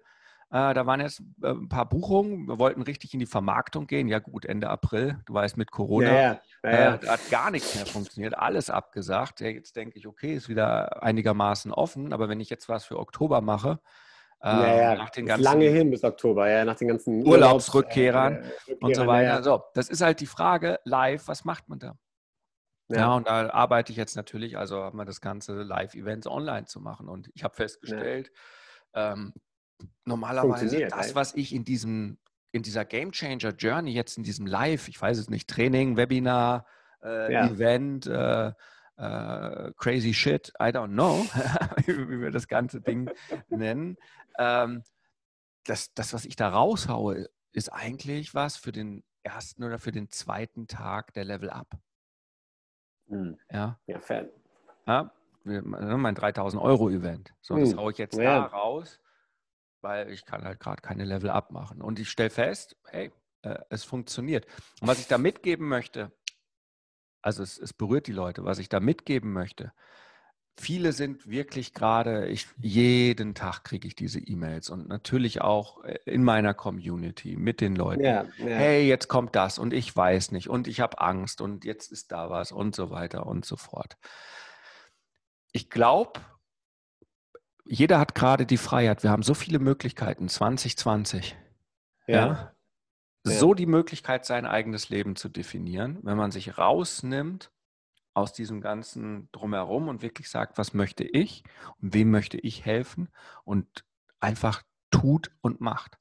Äh, 0.52 0.74
da 0.74 0.84
waren 0.84 1.00
jetzt 1.00 1.22
äh, 1.42 1.48
ein 1.48 1.70
paar 1.70 1.88
Buchungen. 1.88 2.46
Wir 2.46 2.58
wollten 2.58 2.82
richtig 2.82 3.14
in 3.14 3.20
die 3.20 3.26
Vermarktung 3.26 3.86
gehen. 3.86 4.06
Ja, 4.06 4.18
gut, 4.18 4.44
Ende 4.44 4.68
April. 4.68 5.18
Du 5.24 5.32
weißt, 5.32 5.56
mit 5.56 5.70
Corona 5.70 6.08
Ja, 6.08 6.14
ja. 6.14 6.40
Ja, 6.62 6.70
ja. 6.70 6.94
äh, 6.94 6.98
da 6.98 7.12
hat 7.12 7.30
gar 7.30 7.50
nichts 7.50 7.74
mehr 7.74 7.86
funktioniert. 7.86 8.36
Alles 8.36 8.68
abgesagt. 8.68 9.40
Ja, 9.40 9.48
jetzt 9.48 9.76
denke 9.76 9.98
ich, 9.98 10.06
okay, 10.06 10.34
ist 10.34 10.50
wieder 10.50 11.02
einigermaßen 11.02 11.72
offen. 11.72 12.12
Aber 12.12 12.28
wenn 12.28 12.38
ich 12.38 12.50
jetzt 12.50 12.68
was 12.68 12.84
für 12.84 12.98
Oktober 12.98 13.40
mache, 13.40 13.80
äh, 14.42 14.48
ja, 14.48 14.76
ja. 14.76 14.94
nach 14.96 15.08
den 15.08 15.24
ganzen 15.24 15.42
lange 15.42 15.70
hin 15.70 15.90
bis 15.90 16.04
Oktober, 16.04 16.50
ja, 16.50 16.66
nach 16.66 16.76
den 16.76 16.88
ganzen 16.88 17.26
Urlaubsrückkehrern 17.26 18.34
Urlaubs- 18.34 18.68
äh, 18.68 18.74
und 18.74 18.94
so 18.94 19.06
weiter. 19.06 19.28
Ja, 19.28 19.34
ja. 19.36 19.42
So, 19.42 19.62
das 19.72 19.88
ist 19.88 20.02
halt 20.02 20.20
die 20.20 20.26
Frage, 20.26 20.80
live, 20.84 21.28
was 21.28 21.46
macht 21.46 21.70
man 21.70 21.78
da? 21.78 21.96
Ja. 22.88 22.98
Ja. 22.98 23.14
und 23.14 23.26
da 23.26 23.48
arbeite 23.48 23.90
ich 23.90 23.96
jetzt 23.96 24.16
natürlich, 24.16 24.58
also 24.58 24.82
haben 24.82 24.98
wir 24.98 25.06
das 25.06 25.22
ganze 25.22 25.62
Live-Events 25.62 26.26
online 26.26 26.66
zu 26.66 26.78
machen. 26.78 27.08
Und 27.08 27.30
ich 27.34 27.42
habe 27.42 27.54
festgestellt, 27.54 28.30
ähm, 28.92 29.32
normalerweise 30.04 30.86
das, 30.88 31.14
was 31.14 31.34
ich 31.34 31.54
in 31.54 31.64
diesem, 31.64 32.18
in 32.52 32.62
dieser 32.62 32.84
Game 32.84 33.12
Changer 33.12 33.50
Journey, 33.54 33.92
jetzt 33.92 34.16
in 34.18 34.24
diesem 34.24 34.46
Live, 34.46 34.88
ich 34.88 35.00
weiß 35.00 35.18
es 35.18 35.30
nicht, 35.30 35.48
Training, 35.48 35.96
Webinar, 35.96 36.66
äh, 37.02 37.32
Ja. 37.32 37.46
Event, 37.48 38.06
äh, 38.06 38.52
äh, 38.96 39.72
crazy 39.76 40.12
shit, 40.14 40.52
I 40.60 40.66
don't 40.66 40.88
know, 40.92 41.24
wie 41.86 42.20
wir 42.20 42.30
das 42.30 42.46
ganze 42.48 42.80
Ding 42.80 43.10
nennen. 43.48 43.96
Ähm, 44.38 44.82
das, 45.64 45.92
das, 45.94 46.12
was 46.12 46.24
ich 46.24 46.36
da 46.36 46.48
raushaue, 46.50 47.28
ist 47.52 47.68
eigentlich 47.72 48.34
was 48.34 48.56
für 48.56 48.72
den 48.72 49.02
ersten 49.22 49.62
oder 49.64 49.78
für 49.78 49.92
den 49.92 50.08
zweiten 50.10 50.66
Tag 50.66 51.14
der 51.14 51.24
Level 51.24 51.50
Up. 51.50 51.78
Hm. 53.08 53.38
Ja, 53.50 53.78
Ja, 53.86 54.00
fair. 54.00 54.28
ja 54.86 55.10
mein 55.44 56.14
3000 56.14 56.62
Euro 56.62 56.88
Event. 56.90 57.32
So, 57.40 57.56
das 57.56 57.72
Hm, 57.72 57.78
haue 57.78 57.92
ich 57.92 57.98
jetzt 57.98 58.16
ja. 58.16 58.40
da 58.40 58.44
raus, 58.46 59.00
weil 59.82 60.10
ich 60.10 60.24
kann 60.24 60.44
halt 60.44 60.60
gerade 60.60 60.82
keine 60.82 61.04
Level 61.04 61.30
Up 61.30 61.50
machen. 61.50 61.82
Und 61.82 61.98
ich 61.98 62.10
stelle 62.10 62.30
fest, 62.30 62.76
hey, 62.86 63.12
äh, 63.42 63.58
es 63.68 63.84
funktioniert. 63.84 64.46
Und 64.80 64.88
was 64.88 65.00
ich 65.00 65.08
da 65.08 65.18
mitgeben 65.18 65.68
möchte, 65.68 66.12
also 67.22 67.42
es, 67.42 67.58
es 67.58 67.72
berührt 67.72 68.06
die 68.06 68.12
Leute, 68.12 68.44
was 68.44 68.58
ich 68.58 68.68
da 68.68 68.80
mitgeben 68.80 69.32
möchte, 69.32 69.72
viele 70.58 70.92
sind 70.92 71.28
wirklich 71.28 71.72
gerade, 71.72 72.28
ich, 72.28 72.46
jeden 72.58 73.34
Tag 73.34 73.64
kriege 73.64 73.88
ich 73.88 73.94
diese 73.94 74.20
E-Mails 74.20 74.70
und 74.70 74.88
natürlich 74.88 75.40
auch 75.40 75.82
äh, 75.84 75.98
in 76.04 76.24
meiner 76.24 76.54
Community 76.54 77.36
mit 77.36 77.60
den 77.60 77.74
Leuten 77.74 78.04
Ja, 78.04 78.26
ja. 78.38 78.46
hey, 78.46 78.86
jetzt 78.86 79.08
kommt 79.08 79.34
das 79.34 79.58
und 79.58 79.72
ich 79.72 79.94
weiß 79.94 80.32
nicht 80.32 80.48
und 80.48 80.68
ich 80.68 80.80
habe 80.80 81.00
Angst 81.00 81.40
und 81.40 81.64
jetzt 81.64 81.90
ist 81.90 82.12
da 82.12 82.30
was 82.30 82.52
und 82.52 82.76
so 82.76 82.90
weiter 82.90 83.26
und 83.26 83.44
so 83.44 83.56
fort. 83.56 83.96
Ich 85.52 85.70
glaube, 85.70 86.20
jeder 87.64 87.98
hat 87.98 88.14
gerade 88.14 88.46
die 88.46 88.56
Freiheit. 88.56 89.02
Wir 89.02 89.10
haben 89.10 89.22
so 89.22 89.34
viele 89.34 89.58
Möglichkeiten, 89.58 90.28
2020. 90.28 91.36
Ja. 92.06 92.26
Ja. 92.26 92.54
So 93.24 93.54
die 93.54 93.66
Möglichkeit, 93.66 94.24
sein 94.24 94.46
eigenes 94.46 94.88
Leben 94.88 95.14
zu 95.14 95.28
definieren, 95.28 95.98
wenn 96.02 96.16
man 96.16 96.32
sich 96.32 96.58
rausnimmt 96.58 97.52
aus 98.14 98.32
diesem 98.32 98.60
ganzen 98.60 99.30
Drumherum 99.32 99.88
und 99.88 100.02
wirklich 100.02 100.28
sagt, 100.28 100.58
was 100.58 100.74
möchte 100.74 101.04
ich 101.04 101.44
und 101.80 101.94
wem 101.94 102.10
möchte 102.10 102.36
ich 102.38 102.64
helfen 102.64 103.08
und 103.44 103.84
einfach 104.20 104.62
tut 104.90 105.30
und 105.40 105.60
macht. 105.60 105.98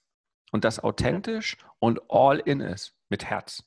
Und 0.52 0.66
das 0.66 0.80
authentisch 0.80 1.58
und 1.80 2.02
all 2.10 2.40
in 2.40 2.60
ist, 2.60 2.96
mit 3.08 3.26
Herz. 3.26 3.64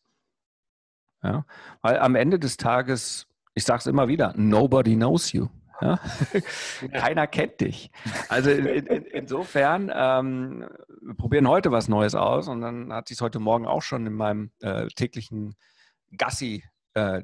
Ja? 1.23 1.47
Weil 1.81 1.99
am 1.99 2.17
Ende 2.17 2.39
des 2.39 2.57
Tages, 2.57 3.27
ich 3.55 3.65
sage 3.65 3.79
es 3.79 3.87
immer 3.87 4.09
wieder, 4.09 4.35
nobody 4.37 4.95
knows 4.95 5.33
you. 5.33 5.49
Ja? 5.81 5.99
Keiner 6.93 7.26
kennt 7.26 7.61
dich. 7.61 7.90
Also 8.28 8.50
in, 8.50 8.66
in, 8.66 9.04
insofern, 9.04 9.90
ähm, 9.95 10.69
wir 11.00 11.14
probieren 11.14 11.49
heute 11.49 11.71
was 11.71 11.88
Neues 11.88 12.14
aus 12.14 12.49
und 12.49 12.61
dann 12.61 12.93
hat 12.93 13.09
sich 13.09 13.21
heute 13.21 13.40
Morgen 13.40 13.66
auch 13.66 13.83
schon 13.83 14.07
in 14.07 14.14
meinem 14.14 14.50
äh, 14.61 14.87
täglichen 14.88 15.57
Gassi 16.16 16.64
äh, 16.95 17.23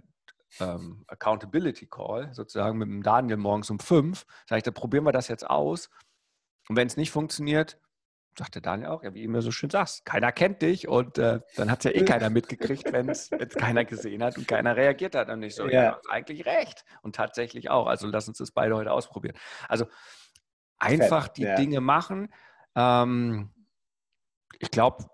ähm, 0.58 1.04
Accountability 1.06 1.86
Call 1.86 2.32
sozusagen 2.34 2.78
mit 2.78 2.88
dem 2.88 3.02
Daniel 3.02 3.36
morgens 3.36 3.70
um 3.70 3.78
fünf, 3.78 4.26
sage 4.48 4.58
ich, 4.58 4.64
da 4.64 4.70
probieren 4.70 5.04
wir 5.04 5.12
das 5.12 5.28
jetzt 5.28 5.48
aus. 5.48 5.90
Und 6.68 6.76
wenn 6.76 6.86
es 6.86 6.96
nicht 6.96 7.10
funktioniert, 7.10 7.78
sagt 8.38 8.54
der 8.54 8.62
Daniel 8.62 8.88
auch, 8.88 9.02
ja, 9.02 9.12
wie 9.14 9.20
du 9.20 9.24
immer 9.24 9.42
so 9.42 9.50
schön 9.50 9.70
sagst, 9.70 10.04
keiner 10.04 10.32
kennt 10.32 10.62
dich 10.62 10.88
und 10.88 11.18
äh, 11.18 11.40
dann 11.56 11.70
hat 11.70 11.84
es 11.84 11.92
ja 11.92 12.00
eh 12.00 12.04
keiner 12.04 12.30
mitgekriegt, 12.30 12.92
wenn 12.92 13.08
es 13.08 13.30
keiner 13.58 13.84
gesehen 13.84 14.22
hat 14.22 14.38
und 14.38 14.46
keiner 14.48 14.76
reagiert 14.76 15.14
hat. 15.14 15.28
Und 15.30 15.42
ich 15.42 15.54
so, 15.54 15.68
ja, 15.68 15.82
Ja. 15.82 16.00
eigentlich 16.08 16.46
recht. 16.46 16.84
Und 17.02 17.16
tatsächlich 17.16 17.70
auch. 17.70 17.86
Also 17.86 18.06
lass 18.06 18.28
uns 18.28 18.38
das 18.38 18.52
beide 18.52 18.76
heute 18.76 18.92
ausprobieren. 18.92 19.36
Also 19.68 19.86
einfach 20.78 21.28
die 21.28 21.42
ja. 21.42 21.56
Dinge 21.56 21.80
machen. 21.80 22.32
Ähm, 22.74 23.50
ich 24.58 24.70
glaube, 24.70 25.04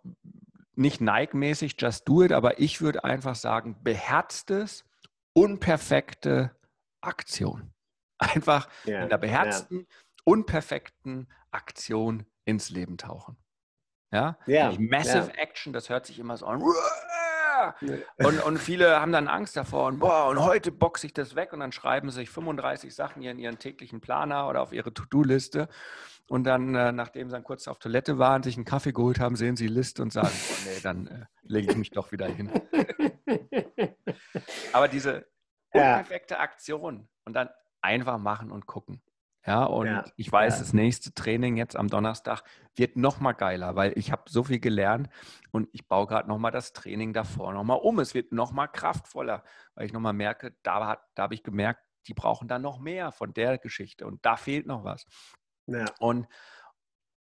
nicht 0.75 1.01
Nike-mäßig, 1.01 1.77
just 1.79 2.07
do 2.09 2.23
it, 2.23 2.33
aber 2.33 2.61
ich 2.61 2.81
würde 2.81 3.03
einfach 3.05 3.35
sagen, 3.35 3.83
beherztes, 3.83 4.85
unperfekte 5.33 6.55
Aktion. 7.01 7.73
Einfach 8.19 8.69
Ja, 8.85 9.03
in 9.03 9.09
der 9.09 9.19
beherzten, 9.19 9.87
unperfekten 10.25 11.29
Aktion 11.51 12.27
ins 12.47 12.71
Leben 12.71 12.97
tauchen. 12.97 13.37
Ja, 14.12 14.38
Ja, 14.47 14.73
Massive 14.79 15.37
Action, 15.37 15.73
das 15.75 15.91
hört 15.91 16.07
sich 16.07 16.19
immer 16.19 16.37
so 16.37 16.47
an. 16.47 16.62
Und, 18.19 18.41
und 18.41 18.59
viele 18.59 19.00
haben 19.00 19.12
dann 19.12 19.29
Angst 19.29 19.57
davor 19.57 19.87
und 19.87 19.99
boah, 19.99 20.29
und 20.29 20.41
heute 20.41 20.71
boxe 20.71 21.07
ich 21.07 21.15
das 21.15 21.35
weg 21.35 21.53
und 21.53 21.61
dann 21.61 21.73
schreiben 21.73 22.11
sie 22.11 22.17
sich 22.21 22.31
35 22.31 22.95
Sachen 22.95 23.23
hier 23.23 23.31
in 23.31 23.38
ihren 23.38 23.59
täglichen 23.59 24.00
Planer 24.00 24.49
oder 24.49 24.62
auf 24.62 24.73
ihre 24.73 24.93
To-Do-Liste. 24.93 25.69
Und 26.29 26.45
dann, 26.45 26.75
äh, 26.75 26.93
nachdem 26.93 27.29
sie 27.29 27.35
dann 27.35 27.45
kurz 27.45 27.67
auf 27.67 27.79
Toilette 27.79 28.19
waren, 28.19 28.43
sich 28.43 28.57
einen 28.57 28.65
Kaffee 28.65 28.93
geholt 28.93 29.21
haben, 29.21 29.37
sehen 29.37 29.57
sie 29.57 29.69
die 29.69 29.73
Liste 29.75 30.03
und 30.03 30.12
sagen, 30.12 30.33
oh, 30.33 30.55
nee, 30.67 30.81
dann 30.83 31.07
äh, 31.07 31.25
lege 31.43 31.71
ich 31.71 31.76
mich 31.76 31.91
doch 31.91 32.12
wieder 32.12 32.26
hin. 32.26 32.50
Aber 34.73 34.88
diese 34.88 35.26
Ja. 35.75 35.95
unperfekte 35.97 36.38
Aktion 36.38 37.09
und 37.25 37.33
dann 37.33 37.49
einfach 37.81 38.19
machen 38.19 38.50
und 38.50 38.67
gucken. 38.67 39.00
Ja, 39.47 39.65
und 39.65 39.87
Ja, 39.87 40.05
ich 40.17 40.31
weiß, 40.31 40.55
ja. 40.55 40.59
das 40.61 40.73
nächste 40.73 41.15
Training 41.15 41.57
jetzt 41.57 41.76
am 41.76 41.88
Donnerstag 41.88 42.43
wird 42.75 42.97
noch 42.97 43.21
mal 43.21 43.33
geiler, 43.33 43.76
weil 43.76 43.93
ich 43.97 44.11
habe 44.11 44.23
so 44.26 44.43
viel 44.43 44.59
gelernt 44.59 45.09
und 45.53 45.69
ich 45.73 45.87
baue 45.87 46.07
gerade 46.07 46.29
noch 46.29 46.38
mal 46.38 46.50
das 46.50 46.73
Training 46.73 47.12
davor 47.12 47.53
noch 47.53 47.62
mal 47.65 47.75
um. 47.75 48.00
Es 48.00 48.12
wird 48.15 48.33
noch 48.33 48.50
mal 48.53 48.67
kraftvoller, 48.67 49.45
weil 49.75 49.87
ich 49.87 49.93
noch 49.93 50.00
mal 50.00 50.12
merke, 50.12 50.57
da, 50.62 50.87
hat- 50.88 51.05
da 51.15 51.25
habe 51.25 51.35
ich 51.35 51.45
gemerkt, 51.45 51.81
die 52.09 52.15
brauchen 52.15 52.49
dann 52.49 52.62
noch 52.62 52.79
mehr 52.81 53.12
von 53.12 53.33
der 53.35 53.59
Geschichte 53.59 54.07
und 54.07 54.25
da 54.26 54.37
fehlt 54.37 54.67
noch 54.67 54.85
was. 54.85 55.07
ja. 55.67 55.85
Und, 56.00 56.26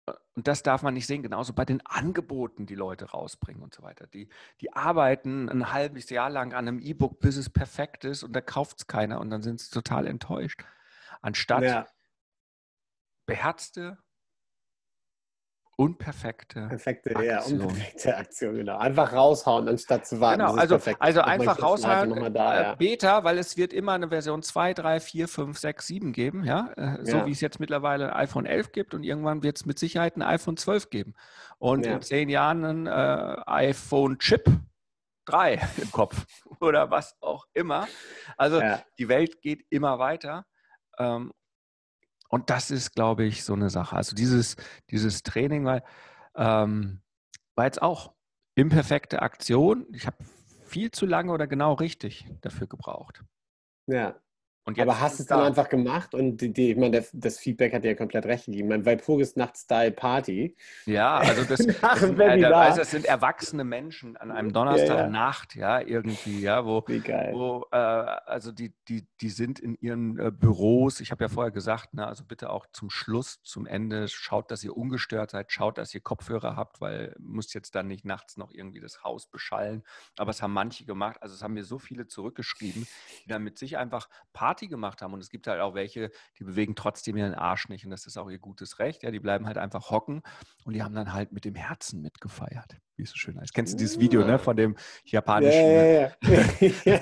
äh, 0.07 0.13
und 0.35 0.47
das 0.49 0.63
darf 0.63 0.83
man 0.83 0.95
nicht 0.95 1.07
sehen, 1.07 1.23
genauso 1.23 1.53
bei 1.53 1.65
den 1.65 1.85
Angeboten, 1.87 2.67
die 2.67 2.75
Leute 2.75 3.11
rausbringen 3.11 3.63
und 3.63 3.75
so 3.75 3.83
weiter. 3.83 4.07
Die, 4.07 4.29
die 4.61 4.73
arbeiten 4.73 5.49
ein 5.49 5.73
halbes 5.73 6.09
Jahr 6.11 6.31
lang 6.31 6.53
an 6.53 6.69
einem 6.69 6.79
E-Book, 6.81 7.21
bis 7.21 7.37
es 7.37 7.51
perfekt 7.51 8.05
ist 8.05 8.23
und 8.23 8.33
da 8.33 8.41
kauft 8.41 8.79
es 8.79 8.87
keiner 8.87 9.21
und 9.21 9.31
dann 9.31 9.43
sind 9.43 9.61
sie 9.61 9.71
total 9.71 10.07
enttäuscht. 10.07 10.65
Anstatt. 11.21 11.63
Beherzte, 13.27 13.99
unperfekte 15.77 16.69
Perfekte, 16.69 17.17
Aktion. 17.17 17.25
ja, 17.61 17.65
unperfekte 17.67 18.17
Aktion, 18.17 18.55
genau. 18.55 18.77
Einfach 18.79 19.13
raushauen, 19.13 19.69
anstatt 19.69 20.07
zu 20.07 20.21
warten. 20.21 20.41
Genau, 20.41 20.53
also, 20.55 20.75
perfekt 20.77 21.01
also 21.01 21.23
einfach 21.23 21.61
raushauen, 21.61 22.33
da, 22.35 22.55
äh, 22.55 22.63
ja. 22.63 22.75
Beta, 22.75 23.25
weil 23.25 23.39
es 23.39 23.57
wird 23.57 23.73
immer 23.73 23.93
eine 23.93 24.09
Version 24.11 24.43
2, 24.43 24.75
3, 24.75 25.01
4, 25.01 25.29
5, 25.29 25.59
6, 25.59 25.87
7 25.87 26.13
geben, 26.13 26.45
ja, 26.45 26.71
äh, 26.77 27.05
so 27.05 27.19
Ja. 27.19 27.27
wie 27.27 27.33
es 27.33 27.41
jetzt 27.41 27.59
mittlerweile 27.59 28.13
ein 28.13 28.21
iPhone 28.21 28.47
11 28.47 28.73
gibt 28.73 28.95
und 28.95 29.03
irgendwann 29.03 29.43
wird 29.43 29.57
es 29.57 29.67
mit 29.67 29.79
Sicherheit 29.79 30.17
ein 30.17 30.23
iPhone 30.23 30.57
12 30.57 30.91
geben 30.91 31.15
und 31.59 31.87
Ja. 31.87 31.95
in 31.95 32.03
zehn 32.03 32.29
Jahren 32.29 32.65
ein 32.65 32.87
äh, 32.87 33.43
iPhone 33.47 34.19
Chip 34.19 34.45
3 35.25 35.55
im 35.79 35.91
Kopf 35.91 36.27
oder 36.61 36.91
was 36.91 37.17
auch 37.21 37.47
immer. 37.55 37.89
Also 38.37 38.61
Ja. 38.61 38.83
die 38.99 39.09
Welt 39.09 39.41
geht 39.41 39.65
immer 39.71 39.99
weiter. 39.99 40.45
Ähm, 40.99 41.33
und 42.33 42.49
das 42.49 42.71
ist, 42.71 42.95
glaube 42.95 43.25
ich, 43.25 43.45
so 43.45 43.53
eine 43.53 43.69
Sache. 43.69 43.95
Also 43.95 44.17
dieses, 44.17 44.57
dieses 44.91 45.23
Training, 45.23 45.67
weil 45.67 45.85
ähm, 46.35 47.03
war 47.55 47.67
jetzt 47.67 47.83
auch 47.83 48.15
imperfekte 48.55 49.21
Aktion. 49.21 49.87
Ich 49.93 50.07
habe 50.07 50.17
viel 50.65 50.91
zu 50.91 51.05
lange 51.05 51.31
oder 51.31 51.47
genau 51.47 51.75
richtig 51.75 52.27
dafür 52.41 52.67
gebraucht. 52.67 53.23
ja. 53.87 54.19
Aber 54.65 55.01
hast 55.01 55.15
es 55.15 55.21
es 55.21 55.27
dann 55.27 55.41
da. 55.41 55.47
einfach 55.47 55.69
gemacht 55.69 56.15
und 56.15 56.41
die, 56.41 56.53
die, 56.53 56.71
ich 56.71 56.77
meine, 56.77 57.05
das 57.13 57.39
Feedback 57.39 57.75
hat 57.75 57.83
dir 57.83 57.89
ja 57.89 57.95
komplett 57.97 58.27
recht 58.27 58.47
gegeben. 58.47 58.69
Mein 58.69 58.87
Walpurgis 58.87 59.35
Nacht-Style 59.35 59.91
Party. 59.91 60.57
Ja, 60.87 61.19
also 61.19 61.43
das, 61.43 61.67
das, 61.81 62.01
sind, 62.01 62.17
Webinar. 62.17 62.55
also 62.55 62.79
das 62.79 62.93
sind 62.93 63.05
erwachsene 63.05 63.65
Menschen 63.65 64.17
an 64.17 64.31
einem 64.31 64.53
Donnerstagnacht, 64.53 65.57
ja, 65.57 65.81
irgendwie, 65.81 66.41
ja, 66.41 66.65
wo, 66.65 66.85
Wie 66.87 67.01
geil. 67.01 67.33
wo 67.35 67.67
äh, 67.73 67.77
also 67.77 68.53
die, 68.53 68.73
die, 68.89 69.09
die 69.21 69.31
sind 69.31 69.59
in 69.59 69.75
ihren 69.81 70.19
äh, 70.19 70.31
Büros. 70.31 71.01
Ich 71.01 71.11
habe 71.11 71.25
ja 71.25 71.29
vorher 71.29 71.51
gesagt, 71.51 71.95
ne, 71.95 72.07
also 72.07 72.25
bitte 72.25 72.51
auch 72.51 72.67
zum 72.73 72.89
Schluss, 72.89 73.43
zum 73.43 73.67
Ende, 73.67 74.07
schaut, 74.07 74.53
dass 74.53 74.63
ihr 74.63 74.77
ungestört 74.77 75.33
seid, 75.33 75.51
schaut, 75.51 75.77
dass 75.77 75.93
ihr 75.93 76.01
Kopfhörer 76.01 76.55
habt, 76.55 76.81
weil 76.81 77.17
muss 77.19 77.53
jetzt 77.53 77.75
dann 77.75 77.89
nicht 77.89 78.05
nachts 78.05 78.37
noch 78.37 78.53
irgendwie 78.53 78.81
das 78.81 79.03
Haus 79.03 79.27
beschallen. 79.27 79.83
Aber 80.17 80.31
es 80.31 80.41
haben 80.41 80.53
manche 80.53 80.85
gemacht, 80.85 81.21
also 81.21 81.35
es 81.35 81.43
haben 81.43 81.55
mir 81.55 81.65
so 81.65 81.81
viele 81.81 82.07
zurückgeschrieben, 82.07 82.87
die 83.25 83.29
dann 83.29 83.43
mit 83.43 83.59
sich 83.59 83.77
einfach 83.77 84.09
Party 84.33 84.52
gemacht 84.61 85.03
haben. 85.03 85.13
Und 85.15 85.21
es 85.21 85.31
gibt 85.31 85.47
halt 85.47 85.61
auch 85.61 85.75
welche, 85.75 86.11
die 86.39 86.45
bewegen 86.45 86.75
trotzdem 86.75 87.17
ihren 87.17 87.35
Arsch 87.35 87.69
nicht. 87.69 87.85
Und 87.85 87.91
das 87.91 88.07
ist 88.07 88.17
auch 88.17 88.31
ihr 88.31 88.39
gutes 88.39 88.79
Recht. 88.79 89.03
Ja, 89.03 89.11
die 89.11 89.21
bleiben 89.21 89.47
halt 89.47 89.59
einfach 89.59 89.91
hocken 89.91 90.23
und 90.65 90.75
die 90.75 90.83
haben 90.83 90.95
dann 90.95 91.13
halt 91.13 91.33
mit 91.33 91.45
dem 91.45 91.55
Herzen 91.55 92.03
mitgefeiert. 92.03 92.77
Wie 92.97 93.03
es 93.05 93.11
so 93.11 93.17
schön 93.17 93.41
heißt. 93.41 93.55
Kennst 93.55 93.73
du 93.73 93.79
dieses 93.79 93.99
Video, 93.99 94.25
ne, 94.25 94.39
von 94.39 94.57
dem 94.57 94.77
japanischen 95.05 95.61
Ja, 95.61 95.83
ja, 95.85 96.13
ja. 96.85 97.01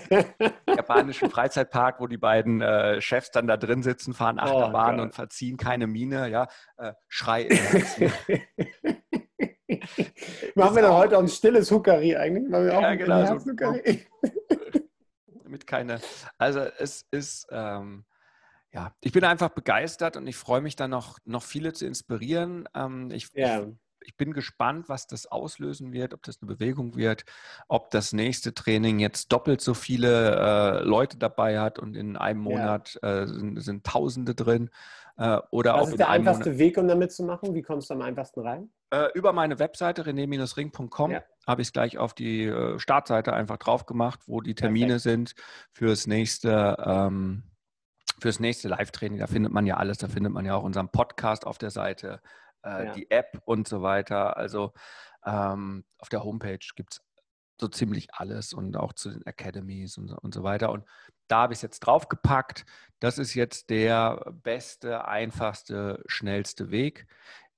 japanischen 0.76 1.30
Freizeitpark, 1.30 2.00
wo 2.00 2.06
die 2.06 2.16
beiden 2.16 2.60
äh, 2.60 3.00
Chefs 3.00 3.30
dann 3.32 3.46
da 3.48 3.56
drin 3.56 3.82
sitzen, 3.82 4.14
fahren 4.14 4.38
Achterbahn 4.38 4.96
geil. 4.96 5.06
und 5.06 5.14
verziehen 5.14 5.56
keine 5.56 5.86
Miene, 5.88 6.28
ja, 6.30 6.46
äh, 6.76 6.92
Schrei. 7.08 7.48
Machen 10.54 10.74
wir 10.76 10.82
dann 10.82 10.94
heute 10.94 11.16
auch 11.16 11.22
ein 11.22 11.28
stilles 11.28 11.70
Huckeri 11.70 12.16
eigentlich? 12.16 12.48
Machen 12.48 12.66
wir 12.66 12.76
auch 12.78 12.82
Ja, 12.82 12.88
ein 12.88 12.98
genau, 12.98 13.38
so-? 13.38 13.52
Mit 15.60 15.66
keine. 15.66 16.00
Also 16.38 16.60
es 16.60 17.06
ist, 17.10 17.46
ähm, 17.50 18.04
ja, 18.72 18.94
ich 19.00 19.12
bin 19.12 19.24
einfach 19.24 19.50
begeistert 19.50 20.16
und 20.16 20.26
ich 20.26 20.36
freue 20.36 20.60
mich 20.60 20.76
dann 20.76 20.90
noch, 20.90 21.18
noch 21.24 21.42
viele 21.42 21.72
zu 21.72 21.86
inspirieren. 21.86 22.68
Ähm, 22.74 23.10
ich, 23.10 23.28
Ja. 23.34 23.62
ich, 23.62 23.68
ich 24.02 24.16
bin 24.16 24.32
gespannt, 24.32 24.88
was 24.88 25.06
das 25.06 25.26
auslösen 25.26 25.92
wird, 25.92 26.14
ob 26.14 26.22
das 26.22 26.40
eine 26.40 26.50
Bewegung 26.52 26.96
wird, 26.96 27.24
ob 27.68 27.90
das 27.90 28.12
nächste 28.12 28.54
Training 28.54 28.98
jetzt 28.98 29.30
doppelt 29.32 29.60
so 29.60 29.74
viele 29.74 30.80
äh, 30.80 30.82
Leute 30.84 31.18
dabei 31.18 31.60
hat 31.60 31.78
und 31.78 31.96
in 31.96 32.16
einem 32.16 32.40
Ja. 32.40 32.44
Monat 32.50 32.98
äh, 33.02 33.26
sind, 33.26 33.60
sind 33.60 33.84
Tausende 33.84 34.34
drin. 34.34 34.70
Äh, 35.18 35.38
oder 35.50 35.74
Was 35.74 35.88
ist 35.90 35.98
der 35.98 36.08
einfachste 36.08 36.50
Monat, 36.50 36.58
Weg, 36.58 36.78
um 36.78 36.88
damit 36.88 37.12
zu 37.12 37.24
machen? 37.24 37.54
Wie 37.54 37.62
kommst 37.62 37.90
du 37.90 37.94
am 37.94 38.02
einfachsten 38.02 38.40
rein? 38.40 38.70
äh, 38.92 39.08
über 39.14 39.32
meine 39.32 39.58
Webseite 39.58 40.04
rené-ring.com 40.04 41.10
Ja. 41.10 41.22
Habe 41.50 41.62
ich 41.62 41.68
es 41.68 41.72
gleich 41.72 41.98
auf 41.98 42.14
die 42.14 42.44
äh, 42.44 42.78
Startseite 42.78 43.32
einfach 43.32 43.58
drauf 43.58 43.84
gemacht, 43.86 44.20
wo 44.26 44.40
die 44.40 44.54
Termine 44.54 44.98
sind 44.98 45.34
fürs 45.72 46.06
nächste, 46.06 46.76
ähm, 46.84 47.42
fürs 48.20 48.40
nächste 48.40 48.68
Live-Training. 48.68 49.18
Da 49.18 49.26
findet 49.26 49.52
man 49.52 49.66
ja 49.66 49.76
alles, 49.76 49.98
da 49.98 50.08
findet 50.08 50.32
man 50.32 50.46
ja 50.46 50.54
auch 50.54 50.62
unseren 50.62 50.88
Podcast 50.88 51.46
auf 51.46 51.58
der 51.58 51.70
Seite, 51.70 52.20
äh, 52.62 52.86
Ja. 52.86 52.92
die 52.92 53.10
App 53.10 53.42
und 53.44 53.68
so 53.68 53.82
weiter. 53.82 54.36
Also 54.36 54.72
ähm, 55.26 55.84
auf 55.98 56.08
der 56.08 56.24
Homepage 56.24 56.58
gibt 56.76 56.94
es 56.94 57.00
so 57.60 57.68
ziemlich 57.68 58.08
alles 58.14 58.54
und 58.54 58.76
auch 58.76 58.94
zu 58.94 59.10
den 59.10 59.26
Academies 59.26 59.98
und 59.98 60.08
so, 60.08 60.16
und 60.16 60.32
so 60.32 60.42
weiter. 60.42 60.70
Und 60.72 60.84
da 61.28 61.42
habe 61.42 61.52
ich 61.52 61.58
es 61.58 61.62
jetzt 61.62 61.80
draufgepackt. 61.80 62.64
Das 63.00 63.18
ist 63.18 63.34
jetzt 63.34 63.70
der 63.70 64.32
beste, 64.42 65.06
einfachste, 65.06 66.02
schnellste 66.06 66.70
Weg. 66.70 67.06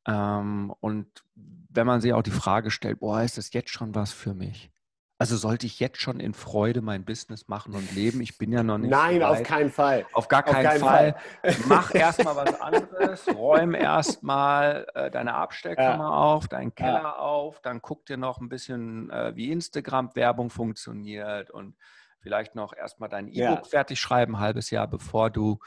Ähm, 0.07 0.73
und 0.81 1.07
wenn 1.35 1.87
man 1.87 2.01
sich 2.01 2.13
auch 2.13 2.23
die 2.23 2.31
Frage 2.31 2.71
stellt, 2.71 3.01
boah, 3.01 3.23
ist 3.23 3.39
das 3.39 3.53
jetzt 3.53 3.71
schon 3.71 3.95
was 3.95 4.13
für 4.13 4.35
mich? 4.35 4.71
Also 5.19 5.37
sollte 5.37 5.67
ich 5.67 5.79
jetzt 5.79 6.01
schon 6.01 6.19
in 6.19 6.35
Freude 6.35 6.81
mein 6.81 7.05
Business 7.05 7.47
machen 7.47 7.75
und 7.75 7.95
leben? 7.95 8.21
Ich 8.21 8.39
bin 8.39 8.51
ja 8.51 8.65
noch 8.65 8.79
nicht. 8.79 8.91
Nein, 8.91 9.21
so 9.21 9.27
auf 9.27 9.43
keinen 9.45 9.71
Fall. 9.71 10.05
Auf 10.13 10.27
gar 10.27 10.45
Auf 10.45 10.51
keinen 10.53 10.65
keinen 10.65 10.81
Fall. 10.81 11.15
Mach 11.69 11.95
erstmal 11.95 12.35
was 12.35 12.61
anderes. 12.61 13.29
Räum 13.33 13.75
erstmal 13.75 14.85
äh, 14.95 15.13
deine 15.13 15.35
Abstellkammer 15.35 16.13
auf, 16.13 16.49
deinen 16.49 16.75
Keller 16.75 17.21
auf. 17.21 17.61
Dann 17.61 17.81
guck 17.81 18.05
dir 18.07 18.17
noch 18.17 18.41
ein 18.41 18.49
bisschen, 18.49 19.11
äh, 19.11 19.37
wie 19.37 19.53
Instagram-Werbung 19.53 20.51
funktioniert 20.51 21.53
und 21.53 21.77
vielleicht 22.19 22.57
noch 22.57 22.75
erstmal 22.75 23.09
dein 23.09 23.29
E-Book 23.29 23.59
Ja. 23.59 23.63
fertig 23.63 24.01
schreiben, 24.01 24.35
ein 24.35 24.41
halbes 24.41 24.71
Jahr, 24.71 24.89
bevor 24.89 25.31
du 25.31 25.61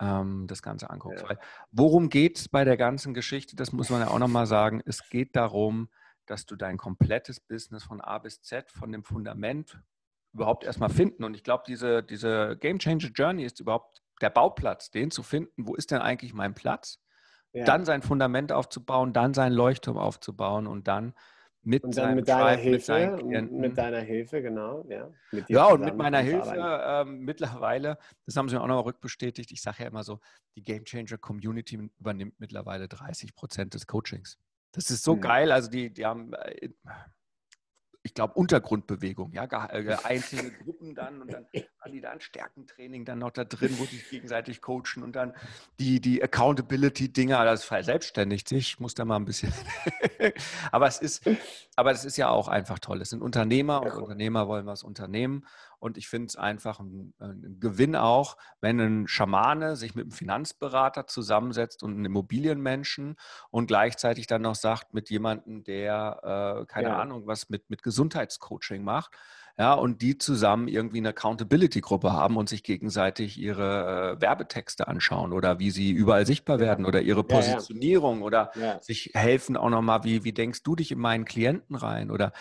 ähm, 0.00 0.46
das 0.46 0.62
Ganze 0.62 0.90
anguckst. 0.90 1.24
Ja. 1.28 1.36
Worum 1.70 2.08
geht 2.08 2.38
es 2.38 2.48
bei 2.48 2.64
der 2.64 2.76
ganzen 2.76 3.14
Geschichte? 3.14 3.56
Das 3.56 3.72
muss 3.72 3.90
man 3.90 4.00
ja 4.00 4.08
auch 4.08 4.18
nochmal 4.18 4.46
sagen. 4.46 4.82
Es 4.84 5.08
geht 5.08 5.36
darum, 5.36 5.88
dass 6.26 6.46
du 6.46 6.56
dein 6.56 6.76
komplettes 6.76 7.40
Business 7.40 7.84
von 7.84 8.00
A 8.00 8.18
bis 8.18 8.42
Z, 8.42 8.70
von 8.70 8.92
dem 8.92 9.04
Fundament 9.04 9.80
überhaupt 10.32 10.64
erstmal 10.64 10.90
finden. 10.90 11.24
Und 11.24 11.34
ich 11.34 11.44
glaube, 11.44 11.64
diese, 11.66 12.02
diese 12.02 12.56
Game 12.58 12.78
Changer 12.78 13.10
Journey 13.14 13.44
ist 13.44 13.60
überhaupt 13.60 14.02
der 14.20 14.30
Bauplatz, 14.30 14.90
den 14.90 15.10
zu 15.10 15.22
finden, 15.22 15.66
wo 15.66 15.74
ist 15.74 15.90
denn 15.90 16.00
eigentlich 16.00 16.34
mein 16.34 16.54
Platz? 16.54 17.00
Ja. 17.52 17.64
Dann 17.64 17.84
sein 17.84 18.02
Fundament 18.02 18.52
aufzubauen, 18.52 19.12
dann 19.12 19.34
seinen 19.34 19.52
Leuchtturm 19.52 19.96
aufzubauen 19.96 20.66
und 20.66 20.88
dann 20.88 21.14
mit 21.66 21.82
und 21.82 21.96
dann 21.96 22.14
mit 22.14 22.28
deiner 22.28 22.52
mit 22.52 22.60
Hilfe, 22.60 23.16
Klienten. 23.18 23.60
mit 23.60 23.76
deiner 23.76 24.00
Hilfe, 24.00 24.40
genau. 24.40 24.84
Ja, 24.88 25.12
mit 25.32 25.50
Ja, 25.50 25.66
und 25.66 25.84
mit 25.84 25.96
meiner 25.96 26.20
Hilfe 26.20 26.80
ähm, 26.84 27.18
mittlerweile, 27.24 27.98
das 28.24 28.36
haben 28.36 28.48
sie 28.48 28.54
mir 28.54 28.62
auch 28.62 28.68
nochmal 28.68 28.84
rückbestätigt, 28.84 29.50
ich 29.50 29.60
sage 29.60 29.82
ja 29.82 29.88
immer 29.88 30.04
so, 30.04 30.20
die 30.56 30.62
Game 30.62 30.84
Changer 30.84 31.18
Community 31.18 31.90
übernimmt 31.98 32.38
mittlerweile 32.38 32.88
30 32.88 33.34
Prozent 33.34 33.74
des 33.74 33.86
Coachings. 33.86 34.38
Das 34.72 34.90
ist 34.90 35.02
so 35.02 35.16
Mhm. 35.16 35.20
geil, 35.20 35.52
also 35.52 35.68
die, 35.68 35.92
die 35.92 36.06
haben, 36.06 36.32
äh, 36.34 36.70
ich 38.06 38.14
glaube, 38.14 38.34
Untergrundbewegung, 38.34 39.32
ja, 39.32 39.44
äh, 39.44 39.96
einzelne 40.04 40.50
Gruppen 40.64 40.94
dann 40.94 41.20
und 41.20 41.32
dann 41.32 41.46
haben 41.80 41.92
die 41.92 42.00
da 42.00 42.10
ein 42.10 42.20
Stärkentraining 42.20 43.04
dann 43.04 43.18
noch 43.18 43.32
da 43.32 43.44
drin, 43.44 43.74
wo 43.78 43.84
die 43.84 43.96
sich 43.96 44.08
gegenseitig 44.08 44.62
coachen 44.62 45.02
und 45.02 45.16
dann 45.16 45.34
die, 45.80 46.00
die 46.00 46.22
Accountability-Dinger, 46.22 47.44
das 47.44 47.64
verselbstständigt 47.64 48.48
sich, 48.48 48.68
ich 48.68 48.80
muss 48.80 48.94
da 48.94 49.04
mal 49.04 49.16
ein 49.16 49.24
bisschen, 49.24 49.52
aber 50.72 50.86
es 50.86 50.98
ist, 50.98 51.28
aber 51.74 51.90
das 51.90 52.04
ist 52.04 52.16
ja 52.16 52.28
auch 52.28 52.46
einfach 52.46 52.78
toll. 52.78 53.02
Es 53.02 53.10
sind 53.10 53.22
Unternehmer 53.22 53.82
und. 53.82 54.02
Unternehmer 54.02 54.46
wollen 54.46 54.66
was 54.66 54.84
unternehmen 54.84 55.44
und 55.86 55.96
ich 55.96 56.08
finde 56.08 56.26
es 56.26 56.36
einfach 56.36 56.80
ein, 56.80 57.14
ein 57.18 57.56
Gewinn 57.60 57.96
auch, 57.96 58.36
wenn 58.60 58.80
ein 58.80 59.08
Schamane 59.08 59.76
sich 59.76 59.94
mit 59.94 60.04
einem 60.04 60.10
Finanzberater 60.12 61.06
zusammensetzt 61.06 61.82
und 61.82 61.92
einen 61.92 62.04
Immobilienmenschen 62.04 63.16
und 63.50 63.66
gleichzeitig 63.68 64.26
dann 64.26 64.42
noch 64.42 64.56
sagt 64.56 64.92
mit 64.92 65.08
jemandem, 65.10 65.64
der, 65.64 66.60
äh, 66.62 66.66
keine 66.66 66.88
Ja. 66.88 66.98
Ahnung, 66.98 67.26
was 67.26 67.48
mit, 67.48 67.70
mit 67.70 67.82
Gesundheitscoaching 67.82 68.84
macht. 68.84 69.12
Ja, 69.58 69.72
und 69.72 70.02
die 70.02 70.18
zusammen 70.18 70.68
irgendwie 70.68 70.98
eine 70.98 71.10
Accountability-Gruppe 71.10 72.12
haben 72.12 72.36
und 72.36 72.46
sich 72.46 72.62
gegenseitig 72.62 73.38
ihre 73.38 74.16
äh, 74.18 74.20
Werbetexte 74.20 74.86
anschauen 74.86 75.32
oder 75.32 75.58
wie 75.58 75.70
sie 75.70 75.92
überall 75.92 76.26
sichtbar 76.26 76.58
werden 76.60 76.84
oder 76.84 77.00
ihre 77.00 77.20
Ja, 77.20 77.24
ja. 77.24 77.28
Positionierung 77.28 78.20
oder 78.20 78.50
Ja. 78.54 78.78
sich 78.82 79.12
helfen 79.14 79.56
auch 79.56 79.70
nochmal, 79.70 80.04
wie, 80.04 80.24
wie 80.24 80.32
denkst 80.32 80.62
du 80.62 80.76
dich 80.76 80.92
in 80.92 80.98
meinen 80.98 81.24
Klienten 81.24 81.74
rein? 81.74 82.10
Oder 82.10 82.32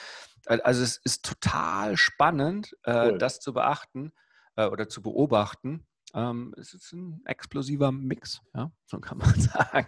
also 0.48 0.84
es 0.84 0.98
ist 1.04 1.26
total 1.26 1.98
spannend, 1.98 2.76
äh, 2.84 3.10
Cool. 3.12 3.18
das 3.18 3.40
zu 3.40 3.54
beachten 3.54 4.12
äh, 4.56 4.66
oder 4.68 4.88
zu 4.90 5.02
beobachten. 5.02 5.86
Ähm, 6.14 6.54
es 6.58 6.74
ist 6.74 6.94
ein 6.94 7.22
explosiver 7.26 7.92
Mix, 7.92 8.42
ja, 8.54 8.72
so 8.86 9.00
kann 9.00 9.18
man 9.18 9.34
sagen. 9.40 9.88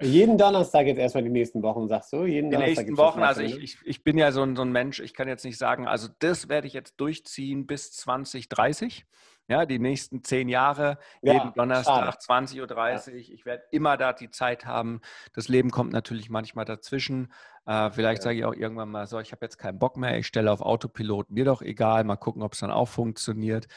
Jeden 0.00 0.38
Donnerstag 0.38 0.86
jetzt 0.86 0.98
erstmal 0.98 1.24
die 1.24 1.30
nächsten 1.30 1.62
Wochen, 1.62 1.88
sagst 1.88 2.12
du? 2.12 2.24
Jeden 2.24 2.50
Die 2.50 2.56
Donnerstag 2.56 2.86
nächsten 2.86 2.96
Wochen, 2.96 3.20
also 3.22 3.42
ich, 3.42 3.58
ich, 3.58 3.78
ich 3.84 4.02
bin 4.02 4.18
ja 4.18 4.32
so 4.32 4.42
ein, 4.42 4.56
so 4.56 4.62
ein 4.62 4.72
Mensch, 4.72 4.98
ich 5.00 5.14
kann 5.14 5.28
jetzt 5.28 5.44
nicht 5.44 5.58
sagen, 5.58 5.86
also 5.86 6.08
das 6.18 6.48
werde 6.48 6.66
ich 6.66 6.72
jetzt 6.72 6.96
durchziehen 6.96 7.66
bis 7.66 7.92
2030. 7.92 9.06
Ja, 9.46 9.66
die 9.66 9.78
nächsten 9.78 10.24
zehn 10.24 10.48
Jahre, 10.48 10.96
Ja, 11.20 11.34
jeden 11.34 11.52
Donnerstag, 11.52 12.18
schade. 12.26 12.46
20.30 12.48 13.10
Uhr. 13.10 13.14
Ich 13.16 13.44
werde 13.44 13.62
immer 13.72 13.98
da 13.98 14.14
die 14.14 14.30
Zeit 14.30 14.64
haben. 14.64 15.02
Das 15.34 15.48
Leben 15.48 15.70
kommt 15.70 15.92
natürlich 15.92 16.30
manchmal 16.30 16.64
dazwischen. 16.64 17.30
Äh, 17.66 17.90
vielleicht 17.90 18.20
ja. 18.20 18.24
sage 18.24 18.38
ich 18.38 18.44
auch 18.44 18.54
irgendwann 18.54 18.90
mal 18.90 19.06
so, 19.06 19.18
ich 19.20 19.32
habe 19.32 19.44
jetzt 19.44 19.56
keinen 19.56 19.78
Bock 19.78 19.96
mehr, 19.96 20.18
ich 20.18 20.26
stelle 20.26 20.52
auf 20.52 20.60
Autopilot, 20.60 21.30
mir 21.30 21.44
doch 21.46 21.62
egal, 21.62 22.04
mal 22.04 22.16
gucken, 22.16 22.42
ob 22.42 22.52
es 22.52 22.60
dann 22.60 22.70
auch 22.70 22.88
funktioniert. 22.88 23.68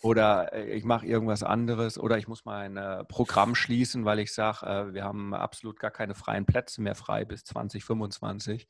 Oder 0.00 0.52
äh, 0.54 0.72
ich 0.72 0.84
mache 0.84 1.06
irgendwas 1.06 1.42
anderes 1.42 1.98
oder 1.98 2.16
ich 2.16 2.28
muss 2.28 2.44
mein 2.46 2.76
äh, 2.76 3.04
Programm 3.04 3.54
schließen, 3.54 4.04
weil 4.04 4.20
ich 4.20 4.32
sage, 4.32 4.66
äh, 4.66 4.94
wir 4.94 5.04
haben 5.04 5.34
absolut 5.34 5.78
gar 5.78 5.90
keine 5.90 6.14
freien 6.14 6.46
Plätze 6.46 6.80
mehr 6.80 6.94
frei 6.94 7.24
bis 7.24 7.44
2025, 7.44 8.66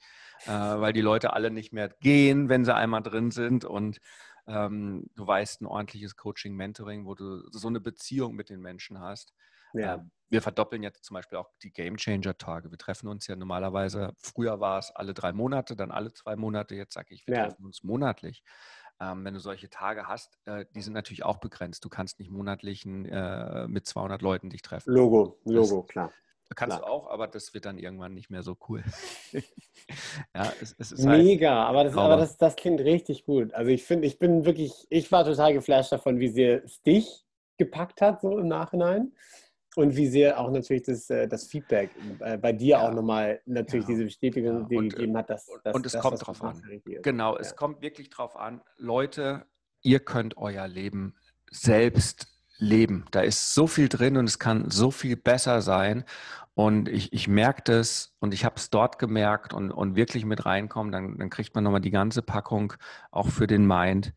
äh, 0.46 0.50
weil 0.50 0.92
die 0.92 1.00
Leute 1.00 1.33
alle 1.33 1.50
nicht 1.50 1.72
mehr 1.72 1.88
gehen, 2.00 2.48
wenn 2.48 2.64
sie 2.64 2.74
einmal 2.74 3.02
drin 3.02 3.31
sind 3.31 3.64
und 3.64 4.00
ähm, 4.48 5.11
du 5.14 5.26
weißt, 5.26 5.62
ein 5.62 5.66
ordentliches 5.66 6.16
Coaching, 6.16 6.55
Mentoring, 6.55 7.05
wo 7.07 7.14
du 7.14 7.42
so 7.50 7.68
eine 7.68 7.81
Beziehung 7.81 8.35
mit 8.35 8.48
den 8.48 8.61
Menschen 8.61 9.00
hast. 9.00 9.33
Ja. 9.74 9.94
Ähm, 9.94 10.11
wir 10.29 10.42
verdoppeln 10.42 10.83
jetzt 10.83 11.05
zum 11.05 11.14
Beispiel 11.14 11.38
auch 11.38 11.50
die 11.62 11.72
Game 11.72 11.96
Changer 11.96 12.37
Tage. 12.37 12.70
Wir 12.70 12.79
treffen 12.79 13.09
uns 13.09 13.26
ja 13.26 13.37
normalerweise, 13.37 14.12
früher 14.18 14.59
war 14.59 14.79
es 14.79 14.90
alle 14.90 15.14
drei 15.14 15.33
Monate, 15.33 15.76
dann 15.76 15.92
alle 15.92 16.12
zwei 16.12 16.35
Monate. 16.35 16.74
Jetzt 16.74 16.94
sage 16.94 17.14
ich, 17.14 17.26
wir 17.26 17.37
ja. 17.37 17.46
treffen 17.46 17.64
uns 17.64 17.85
monatlich. 17.85 18.42
Ähm, 18.98 19.24
wenn 19.24 19.35
du 19.35 19.40
solche 19.40 19.68
Tage 19.68 20.09
hast, 20.09 20.38
äh, 20.46 20.64
die 20.74 20.81
sind 20.81 20.94
natürlich 20.94 21.22
auch 21.22 21.37
begrenzt. 21.38 21.85
Du 21.85 21.88
kannst 21.88 22.18
nicht 22.18 22.31
monatlich 22.31 22.87
äh, 22.87 23.68
mit 23.68 23.87
200 23.87 24.22
Leuten 24.22 24.50
dich 24.50 24.62
treffen. 24.62 24.92
Logo, 24.92 25.38
Logo, 25.44 25.83
das, 25.83 25.88
klar. 25.88 26.12
Kannst 26.55 26.76
Klar. 26.76 26.88
du 26.88 26.92
auch, 26.92 27.11
aber 27.11 27.26
das 27.26 27.52
wird 27.55 27.64
dann 27.64 27.76
irgendwann 27.76 28.14
nicht 28.14 28.31
mehr 28.31 28.44
so 28.44 28.57
cool. 28.68 28.85
ja, 30.35 30.52
es, 30.62 30.76
es 30.79 30.92
ist 30.92 31.05
halt 31.05 31.24
Mega, 31.24 31.64
aber, 31.64 31.83
das, 31.83 31.96
aber 31.96 32.16
das, 32.16 32.37
das 32.37 32.55
klingt 32.55 32.81
richtig 32.81 33.24
gut. 33.24 33.52
Also 33.52 33.70
ich 33.72 33.83
finde, 33.83 34.07
ich 34.07 34.20
bin 34.20 34.44
wirklich, 34.44 34.87
ich 34.88 35.11
war 35.11 35.24
total 35.24 35.55
geflasht 35.55 35.90
davon, 35.90 36.20
wie 36.20 36.29
sehr 36.29 36.62
es 36.62 36.81
dich 36.83 37.26
gepackt 37.59 38.00
hat, 38.00 38.20
so 38.20 38.38
im 38.38 38.46
Nachhinein. 38.46 39.12
Und 39.76 39.94
wie 39.94 40.06
sehr 40.06 40.40
auch 40.40 40.50
natürlich 40.50 40.84
das, 40.84 41.10
äh, 41.10 41.28
das 41.28 41.48
Feedback 41.48 41.90
äh, 42.20 42.38
bei 42.38 42.52
dir 42.52 42.78
ja. 42.78 42.88
auch 42.88 42.94
nochmal 42.94 43.42
natürlich 43.44 43.84
ja. 43.84 43.92
diese 43.92 44.04
Bestätigung 44.04 44.62
ja. 44.62 44.68
dir 44.68 44.78
und, 44.78 44.88
gegeben 44.88 45.16
hat, 45.18 45.28
dass, 45.28 45.46
dass 45.62 45.74
Und 45.74 45.84
es 45.84 45.92
das, 45.92 46.00
kommt 46.00 46.26
drauf 46.26 46.42
an. 46.42 46.62
Genau, 47.02 47.36
es 47.36 47.56
kommt 47.56 47.82
wirklich 47.82 48.08
drauf 48.08 48.36
an. 48.36 48.62
Leute, 48.78 49.44
ihr 49.82 50.00
könnt 50.00 50.38
euer 50.38 50.66
Leben 50.66 51.14
selbst 51.50 52.26
leben. 52.56 53.04
Da 53.10 53.20
ist 53.20 53.52
so 53.52 53.66
viel 53.66 53.90
drin 53.90 54.16
und 54.16 54.24
es 54.24 54.38
kann 54.38 54.70
so 54.70 54.90
viel 54.90 55.14
besser 55.14 55.60
sein. 55.60 56.04
Und 56.54 56.88
ich, 56.88 57.12
ich 57.12 57.28
merke 57.28 57.60
das 57.62 58.16
und 58.18 58.32
ich 58.32 58.46
habe 58.46 58.56
es 58.56 58.70
dort 58.70 58.98
gemerkt 58.98 59.52
und, 59.52 59.70
und 59.70 59.94
wirklich 59.94 60.24
mit 60.24 60.46
reinkommen, 60.46 60.90
dann, 60.90 61.18
dann 61.18 61.28
kriegt 61.28 61.54
man 61.54 61.64
nochmal 61.64 61.82
die 61.82 61.90
ganze 61.90 62.22
Packung 62.22 62.72
auch 63.10 63.28
für 63.28 63.46
den 63.46 63.66
Mind. 63.66 64.14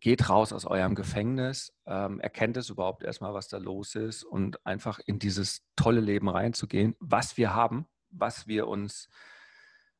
Geht 0.00 0.28
raus 0.30 0.52
aus 0.52 0.64
eurem 0.64 0.94
Gefängnis, 0.94 1.72
ähm, 1.86 2.20
erkennt 2.20 2.56
es 2.56 2.70
überhaupt 2.70 3.02
erstmal, 3.02 3.34
was 3.34 3.48
da 3.48 3.58
los 3.58 3.94
ist 3.94 4.24
und 4.24 4.64
einfach 4.66 4.98
in 4.98 5.18
dieses 5.18 5.62
tolle 5.76 6.00
Leben 6.00 6.28
reinzugehen, 6.28 6.96
was 7.00 7.36
wir 7.36 7.54
haben, 7.54 7.86
was 8.10 8.46
wir 8.46 8.66
uns 8.66 9.08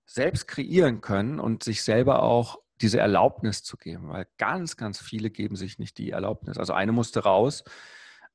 selbst 0.06 0.48
kreieren 0.48 1.00
können 1.00 1.38
und 1.38 1.62
sich 1.62 1.82
selber 1.82 2.22
auch 2.22 2.58
diese 2.80 2.98
Erlaubnis 2.98 3.62
zu 3.62 3.76
geben, 3.76 4.08
weil 4.08 4.26
ganz, 4.38 4.76
ganz 4.76 5.00
viele 5.00 5.30
geben 5.30 5.54
sich 5.54 5.78
nicht 5.78 5.98
die 5.98 6.10
Erlaubnis. 6.10 6.58
Also 6.58 6.72
eine 6.72 6.92
musste 6.92 7.22
raus, 7.22 7.62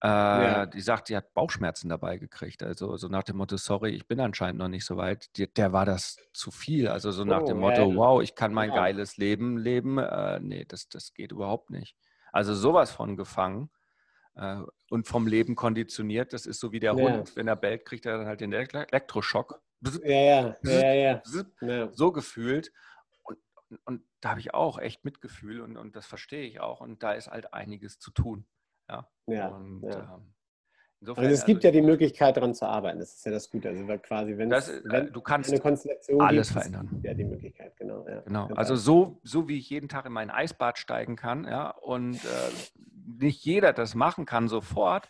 äh, 0.03 0.07
ja. 0.07 0.65
die 0.65 0.81
sagt, 0.81 1.07
sie 1.07 1.15
hat 1.15 1.33
Bauchschmerzen 1.33 1.89
dabei 1.89 2.17
gekriegt. 2.17 2.63
Also 2.63 2.97
so 2.97 3.07
nach 3.07 3.23
dem 3.23 3.37
Motto, 3.37 3.57
sorry, 3.57 3.91
ich 3.91 4.07
bin 4.07 4.19
anscheinend 4.19 4.59
noch 4.59 4.67
nicht 4.67 4.85
so 4.85 4.97
weit. 4.97 5.35
Die, 5.37 5.51
der 5.51 5.73
war 5.73 5.85
das 5.85 6.17
zu 6.33 6.51
viel. 6.51 6.87
Also 6.87 7.11
so 7.11 7.23
nach 7.23 7.41
oh, 7.41 7.45
dem 7.45 7.59
Motto, 7.59 7.87
hell. 7.87 7.95
wow, 7.95 8.21
ich 8.21 8.35
kann 8.35 8.53
mein 8.53 8.69
ja. 8.69 8.75
geiles 8.75 9.17
Leben 9.17 9.57
leben. 9.57 9.97
Äh, 9.97 10.39
nee, 10.41 10.65
das, 10.65 10.89
das 10.89 11.13
geht 11.13 11.31
überhaupt 11.31 11.69
nicht. 11.69 11.95
Also 12.31 12.53
sowas 12.53 12.91
von 12.91 13.17
gefangen 13.17 13.69
äh, 14.35 14.61
und 14.89 15.07
vom 15.07 15.27
Leben 15.27 15.55
konditioniert. 15.55 16.33
Das 16.33 16.45
ist 16.45 16.59
so 16.59 16.71
wie 16.71 16.79
der 16.79 16.93
ja. 16.95 17.03
Hund, 17.03 17.35
wenn 17.35 17.47
er 17.47 17.55
bellt, 17.55 17.85
kriegt 17.85 18.05
er 18.05 18.17
dann 18.17 18.27
halt 18.27 18.41
den 18.41 18.53
Elektroschock. 18.53 19.61
Ja, 20.03 20.15
ja, 20.15 20.55
ja, 20.63 21.21
ja. 21.61 21.89
So 21.93 22.11
gefühlt 22.11 22.71
und 23.83 24.03
da 24.21 24.31
habe 24.31 24.39
ich 24.39 24.53
auch 24.53 24.79
echt 24.79 25.05
Mitgefühl 25.05 25.61
und, 25.61 25.77
und 25.77 25.95
das 25.95 26.05
verstehe 26.05 26.43
ich 26.43 26.59
auch. 26.59 26.81
Und 26.81 27.03
da 27.03 27.13
ist 27.13 27.27
halt 27.27 27.53
einiges 27.53 27.99
zu 27.99 28.11
tun. 28.11 28.45
Ja. 28.89 29.09
ja, 29.27 29.47
und, 29.49 29.83
ja. 29.83 30.15
Ähm, 30.15 30.33
insofern, 31.01 31.23
also 31.25 31.33
es 31.33 31.45
gibt 31.45 31.65
also, 31.65 31.67
ja 31.67 31.81
die 31.81 31.87
Möglichkeit, 31.87 32.37
daran 32.37 32.53
zu 32.53 32.65
arbeiten. 32.65 32.99
Das 32.99 33.13
ist 33.15 33.25
ja 33.25 33.31
das 33.31 33.49
Gute. 33.49 33.69
Also 33.69 33.85
quasi, 33.99 34.37
wenn, 34.37 34.49
das, 34.49 34.67
es, 34.67 34.83
wenn 34.85 35.11
du 35.11 35.21
kannst 35.21 35.49
eine 35.51 35.59
Konstellation 35.59 36.21
alles 36.21 36.49
gibt, 36.49 36.59
verändern. 36.59 37.01
Ja, 37.03 37.13
die 37.13 37.23
Möglichkeit, 37.23 37.75
genau. 37.77 38.07
Ja. 38.07 38.21
Genau. 38.21 38.47
Also 38.55 38.75
so, 38.75 39.19
so 39.23 39.47
wie 39.47 39.57
ich 39.57 39.69
jeden 39.69 39.89
Tag 39.89 40.05
in 40.05 40.13
mein 40.13 40.29
Eisbad 40.29 40.77
steigen 40.77 41.15
kann, 41.15 41.45
ja, 41.45 41.69
und 41.69 42.15
äh, 42.15 42.51
nicht 43.19 43.43
jeder 43.45 43.73
das 43.73 43.95
machen 43.95 44.25
kann 44.25 44.47
sofort. 44.47 45.09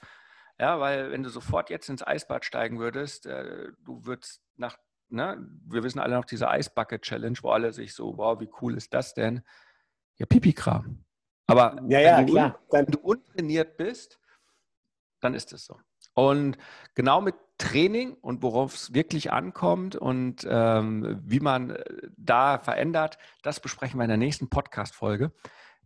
Ja, 0.59 0.79
weil 0.79 1.11
wenn 1.11 1.23
du 1.23 1.29
sofort 1.29 1.69
jetzt 1.69 1.89
ins 1.89 2.05
Eisbad 2.05 2.45
steigen 2.45 2.79
würdest, 2.79 3.25
äh, 3.25 3.71
du 3.83 4.05
würdest 4.05 4.41
nach 4.55 4.77
ne, 5.09 5.37
wir 5.65 5.83
wissen 5.83 5.99
alle 5.99 6.15
noch 6.15 6.25
diese 6.25 6.49
Eisbucket 6.49 7.01
Challenge, 7.01 7.37
wo 7.41 7.49
alle 7.49 7.73
sich 7.73 7.93
so, 7.93 8.17
wow, 8.17 8.39
wie 8.39 8.49
cool 8.61 8.75
ist 8.75 8.93
das 8.93 9.13
denn? 9.13 9.41
Ja, 10.17 10.25
Pipi-Kram. 10.25 11.04
Aber 11.47 11.79
ja, 11.87 11.99
ja, 11.99 12.17
wenn, 12.17 12.27
du, 12.27 12.33
klar. 12.33 12.59
wenn 12.71 12.85
du 12.85 12.99
untrainiert 12.99 13.77
bist, 13.77 14.19
dann 15.21 15.33
ist 15.33 15.53
es 15.53 15.65
so. 15.65 15.77
Und 16.13 16.57
genau 16.93 17.21
mit 17.21 17.35
Training 17.57 18.13
und 18.13 18.41
worauf 18.41 18.75
es 18.75 18.93
wirklich 18.93 19.31
ankommt 19.31 19.95
und 19.95 20.45
ähm, 20.49 21.21
wie 21.23 21.39
man 21.39 21.71
äh, 21.71 21.83
da 22.17 22.59
verändert, 22.59 23.17
das 23.43 23.59
besprechen 23.59 23.97
wir 23.97 24.03
in 24.03 24.09
der 24.09 24.17
nächsten 24.17 24.49
Podcast-Folge. 24.49 25.31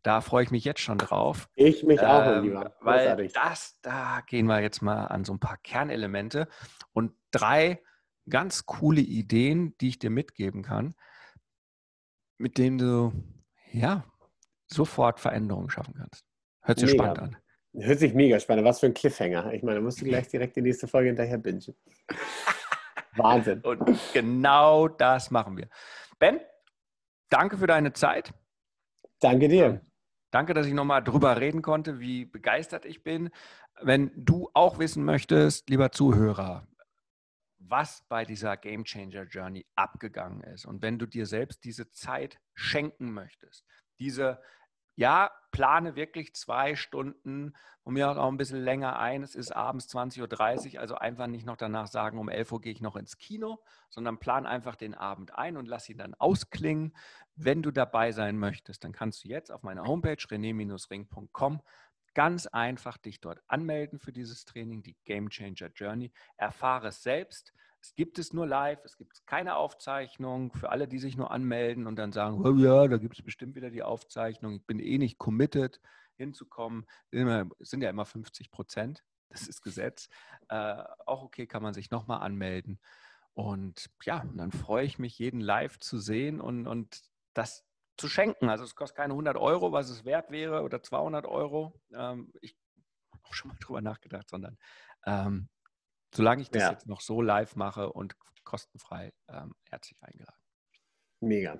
Da 0.01 0.21
freue 0.21 0.43
ich 0.43 0.51
mich 0.51 0.63
jetzt 0.63 0.79
schon 0.79 0.97
drauf. 0.97 1.49
Ich 1.55 1.83
mich 1.83 1.99
auch, 1.99 2.25
ähm, 2.25 2.43
lieber. 2.43 2.75
Weil 2.79 3.27
das, 3.27 3.79
da 3.81 4.21
gehen 4.25 4.45
wir 4.47 4.61
jetzt 4.61 4.81
mal 4.81 5.05
an 5.05 5.25
so 5.25 5.33
ein 5.33 5.39
paar 5.39 5.57
Kernelemente 5.57 6.47
und 6.93 7.11
drei 7.31 7.81
ganz 8.29 8.65
coole 8.65 9.01
Ideen, 9.01 9.75
die 9.79 9.89
ich 9.89 9.99
dir 9.99 10.09
mitgeben 10.09 10.63
kann, 10.63 10.95
mit 12.37 12.57
denen 12.57 12.77
du 12.77 13.13
ja 13.71 14.05
sofort 14.71 15.19
Veränderungen 15.19 15.69
schaffen 15.69 15.95
kannst. 15.97 16.25
Hört 16.61 16.79
sich 16.79 16.91
mega. 16.91 17.03
spannend 17.03 17.35
an. 17.35 17.37
Hört 17.81 17.99
sich 17.99 18.13
mega 18.13 18.39
spannend. 18.39 18.65
Was 18.65 18.79
für 18.79 18.87
ein 18.87 18.93
Cliffhanger. 18.93 19.53
Ich 19.53 19.63
meine, 19.63 19.77
da 19.77 19.81
musst 19.81 20.01
du 20.01 20.05
gleich 20.05 20.27
direkt 20.27 20.55
die 20.55 20.61
nächste 20.61 20.87
Folge 20.87 21.07
hinterher 21.07 21.37
bingen. 21.37 21.63
Wahnsinn. 23.15 23.61
Und 23.63 23.99
genau 24.13 24.87
das 24.87 25.31
machen 25.31 25.57
wir. 25.57 25.69
Ben, 26.17 26.39
danke 27.29 27.57
für 27.57 27.67
deine 27.67 27.93
Zeit. 27.93 28.33
Danke 29.19 29.47
dir. 29.47 29.81
Danke, 30.31 30.53
dass 30.53 30.67
ich 30.67 30.73
nochmal 30.73 31.03
drüber 31.03 31.39
reden 31.39 31.61
konnte, 31.61 31.99
wie 31.99 32.25
begeistert 32.25 32.85
ich 32.85 33.03
bin. 33.03 33.29
Wenn 33.81 34.11
du 34.15 34.49
auch 34.53 34.77
wissen 34.77 35.03
möchtest, 35.03 35.69
lieber 35.69 35.91
Zuhörer, 35.91 36.67
was 37.57 38.03
bei 38.07 38.25
dieser 38.25 38.57
Game 38.57 38.83
Changer 38.83 39.23
Journey 39.23 39.65
abgegangen 39.75 40.41
ist. 40.41 40.65
Und 40.65 40.81
wenn 40.81 40.99
du 40.99 41.05
dir 41.05 41.25
selbst 41.25 41.63
diese 41.63 41.91
Zeit 41.91 42.39
schenken 42.53 43.11
möchtest, 43.11 43.65
diese, 43.99 44.39
ja, 44.99 45.31
plane 45.51 45.95
wirklich 45.95 46.35
zwei 46.35 46.75
Stunden 46.75 47.53
und 47.83 47.93
mir 47.93 48.11
auch 48.11 48.27
ein 48.27 48.35
bisschen 48.35 48.61
länger 48.61 48.99
ein. 48.99 49.23
Es 49.23 49.33
ist 49.33 49.55
abends 49.55 49.87
20.30 49.87 50.73
Uhr, 50.73 50.81
also 50.81 50.95
einfach 50.95 51.27
nicht 51.27 51.45
noch 51.45 51.55
danach 51.55 51.87
sagen, 51.87 52.19
um 52.19 52.27
11 52.27 52.51
Uhr 52.51 52.59
gehe 52.59 52.73
ich 52.73 52.81
noch 52.81 52.97
ins 52.97 53.17
Kino, 53.17 53.63
sondern 53.89 54.19
plan 54.19 54.45
einfach 54.45 54.75
den 54.75 54.93
Abend 54.93 55.33
ein 55.33 55.55
und 55.55 55.69
lass 55.69 55.87
ihn 55.87 55.97
dann 55.97 56.15
ausklingen. 56.15 56.93
Wenn 57.37 57.61
du 57.61 57.71
dabei 57.71 58.11
sein 58.11 58.37
möchtest, 58.37 58.83
dann 58.83 58.91
kannst 58.91 59.23
du 59.23 59.29
jetzt 59.29 59.53
auf 59.53 59.63
meiner 59.63 59.85
Homepage 59.85 60.17
rené-ring.com 60.17 61.61
ganz 62.13 62.47
einfach 62.47 62.97
dich 62.97 63.21
dort 63.21 63.41
anmelden 63.47 63.99
für 63.99 64.11
dieses 64.11 64.43
Training, 64.43 64.83
die 64.83 64.97
Game 65.05 65.29
Changer 65.29 65.69
Journey. 65.73 66.11
Erfahre 66.35 66.89
es 66.89 67.01
selbst. 67.01 67.53
Es 67.81 67.95
gibt 67.95 68.19
es 68.19 68.33
nur 68.33 68.45
live, 68.45 68.83
es 68.83 68.97
gibt 68.97 69.25
keine 69.25 69.55
Aufzeichnung 69.55 70.53
für 70.53 70.69
alle, 70.69 70.87
die 70.87 70.99
sich 70.99 71.15
nur 71.15 71.31
anmelden 71.31 71.87
und 71.87 71.95
dann 71.95 72.11
sagen, 72.11 72.45
oh 72.45 72.55
ja, 72.55 72.87
da 72.87 72.97
gibt 72.97 73.17
es 73.17 73.23
bestimmt 73.23 73.55
wieder 73.55 73.69
die 73.69 73.83
Aufzeichnung. 73.83 74.55
Ich 74.55 74.65
bin 74.65 74.79
eh 74.79 74.97
nicht 74.97 75.17
committed, 75.17 75.79
hinzukommen. 76.15 76.85
Es 77.11 77.69
sind 77.69 77.81
ja 77.81 77.89
immer 77.89 78.05
50 78.05 78.51
Prozent, 78.51 79.03
das 79.29 79.47
ist 79.47 79.61
Gesetz. 79.61 80.09
Äh, 80.49 80.83
auch 81.05 81.23
okay, 81.23 81.47
kann 81.47 81.63
man 81.63 81.73
sich 81.73 81.89
nochmal 81.89 82.21
anmelden. 82.21 82.79
Und 83.33 83.89
ja, 84.03 84.25
dann 84.35 84.51
freue 84.51 84.85
ich 84.85 84.99
mich, 84.99 85.17
jeden 85.17 85.39
live 85.39 85.79
zu 85.79 85.97
sehen 85.97 86.41
und, 86.41 86.67
und 86.67 87.01
das 87.33 87.65
zu 87.97 88.09
schenken. 88.09 88.49
Also 88.49 88.65
es 88.65 88.75
kostet 88.75 88.97
keine 88.97 89.13
100 89.13 89.37
Euro, 89.37 89.71
was 89.71 89.89
es 89.89 90.03
wert 90.03 90.29
wäre, 90.29 90.63
oder 90.63 90.83
200 90.83 91.25
Euro. 91.25 91.73
Ähm, 91.93 92.33
ich 92.41 92.57
habe 93.13 93.23
auch 93.25 93.33
schon 93.33 93.49
mal 93.49 93.57
drüber 93.59 93.81
nachgedacht, 93.81 94.29
sondern 94.29 94.57
ähm, 95.05 95.47
solange 96.13 96.41
ich 96.41 96.49
das 96.49 96.63
ja. 96.63 96.71
jetzt 96.71 96.87
noch 96.87 97.01
so 97.01 97.21
live 97.21 97.55
mache 97.55 97.91
und 97.91 98.15
kostenfrei, 98.43 99.13
ähm, 99.27 99.53
herzlich 99.69 99.97
eingeladen. 100.01 100.39
Mega. 101.19 101.59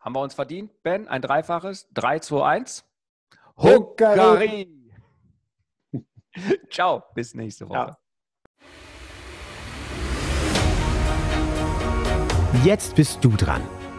Haben 0.00 0.14
wir 0.14 0.20
uns 0.22 0.34
verdient, 0.34 0.82
Ben? 0.82 1.08
Ein 1.08 1.22
Dreifaches? 1.22 1.88
3, 1.92 2.20
2, 2.20 2.46
1. 2.46 2.84
Huckari! 3.56 4.92
Ciao, 6.70 7.04
bis 7.14 7.34
nächste 7.34 7.68
Woche. 7.68 7.96
Ja. 7.96 7.98
Jetzt 12.64 12.96
bist 12.96 13.22
du 13.24 13.30
dran. 13.30 13.62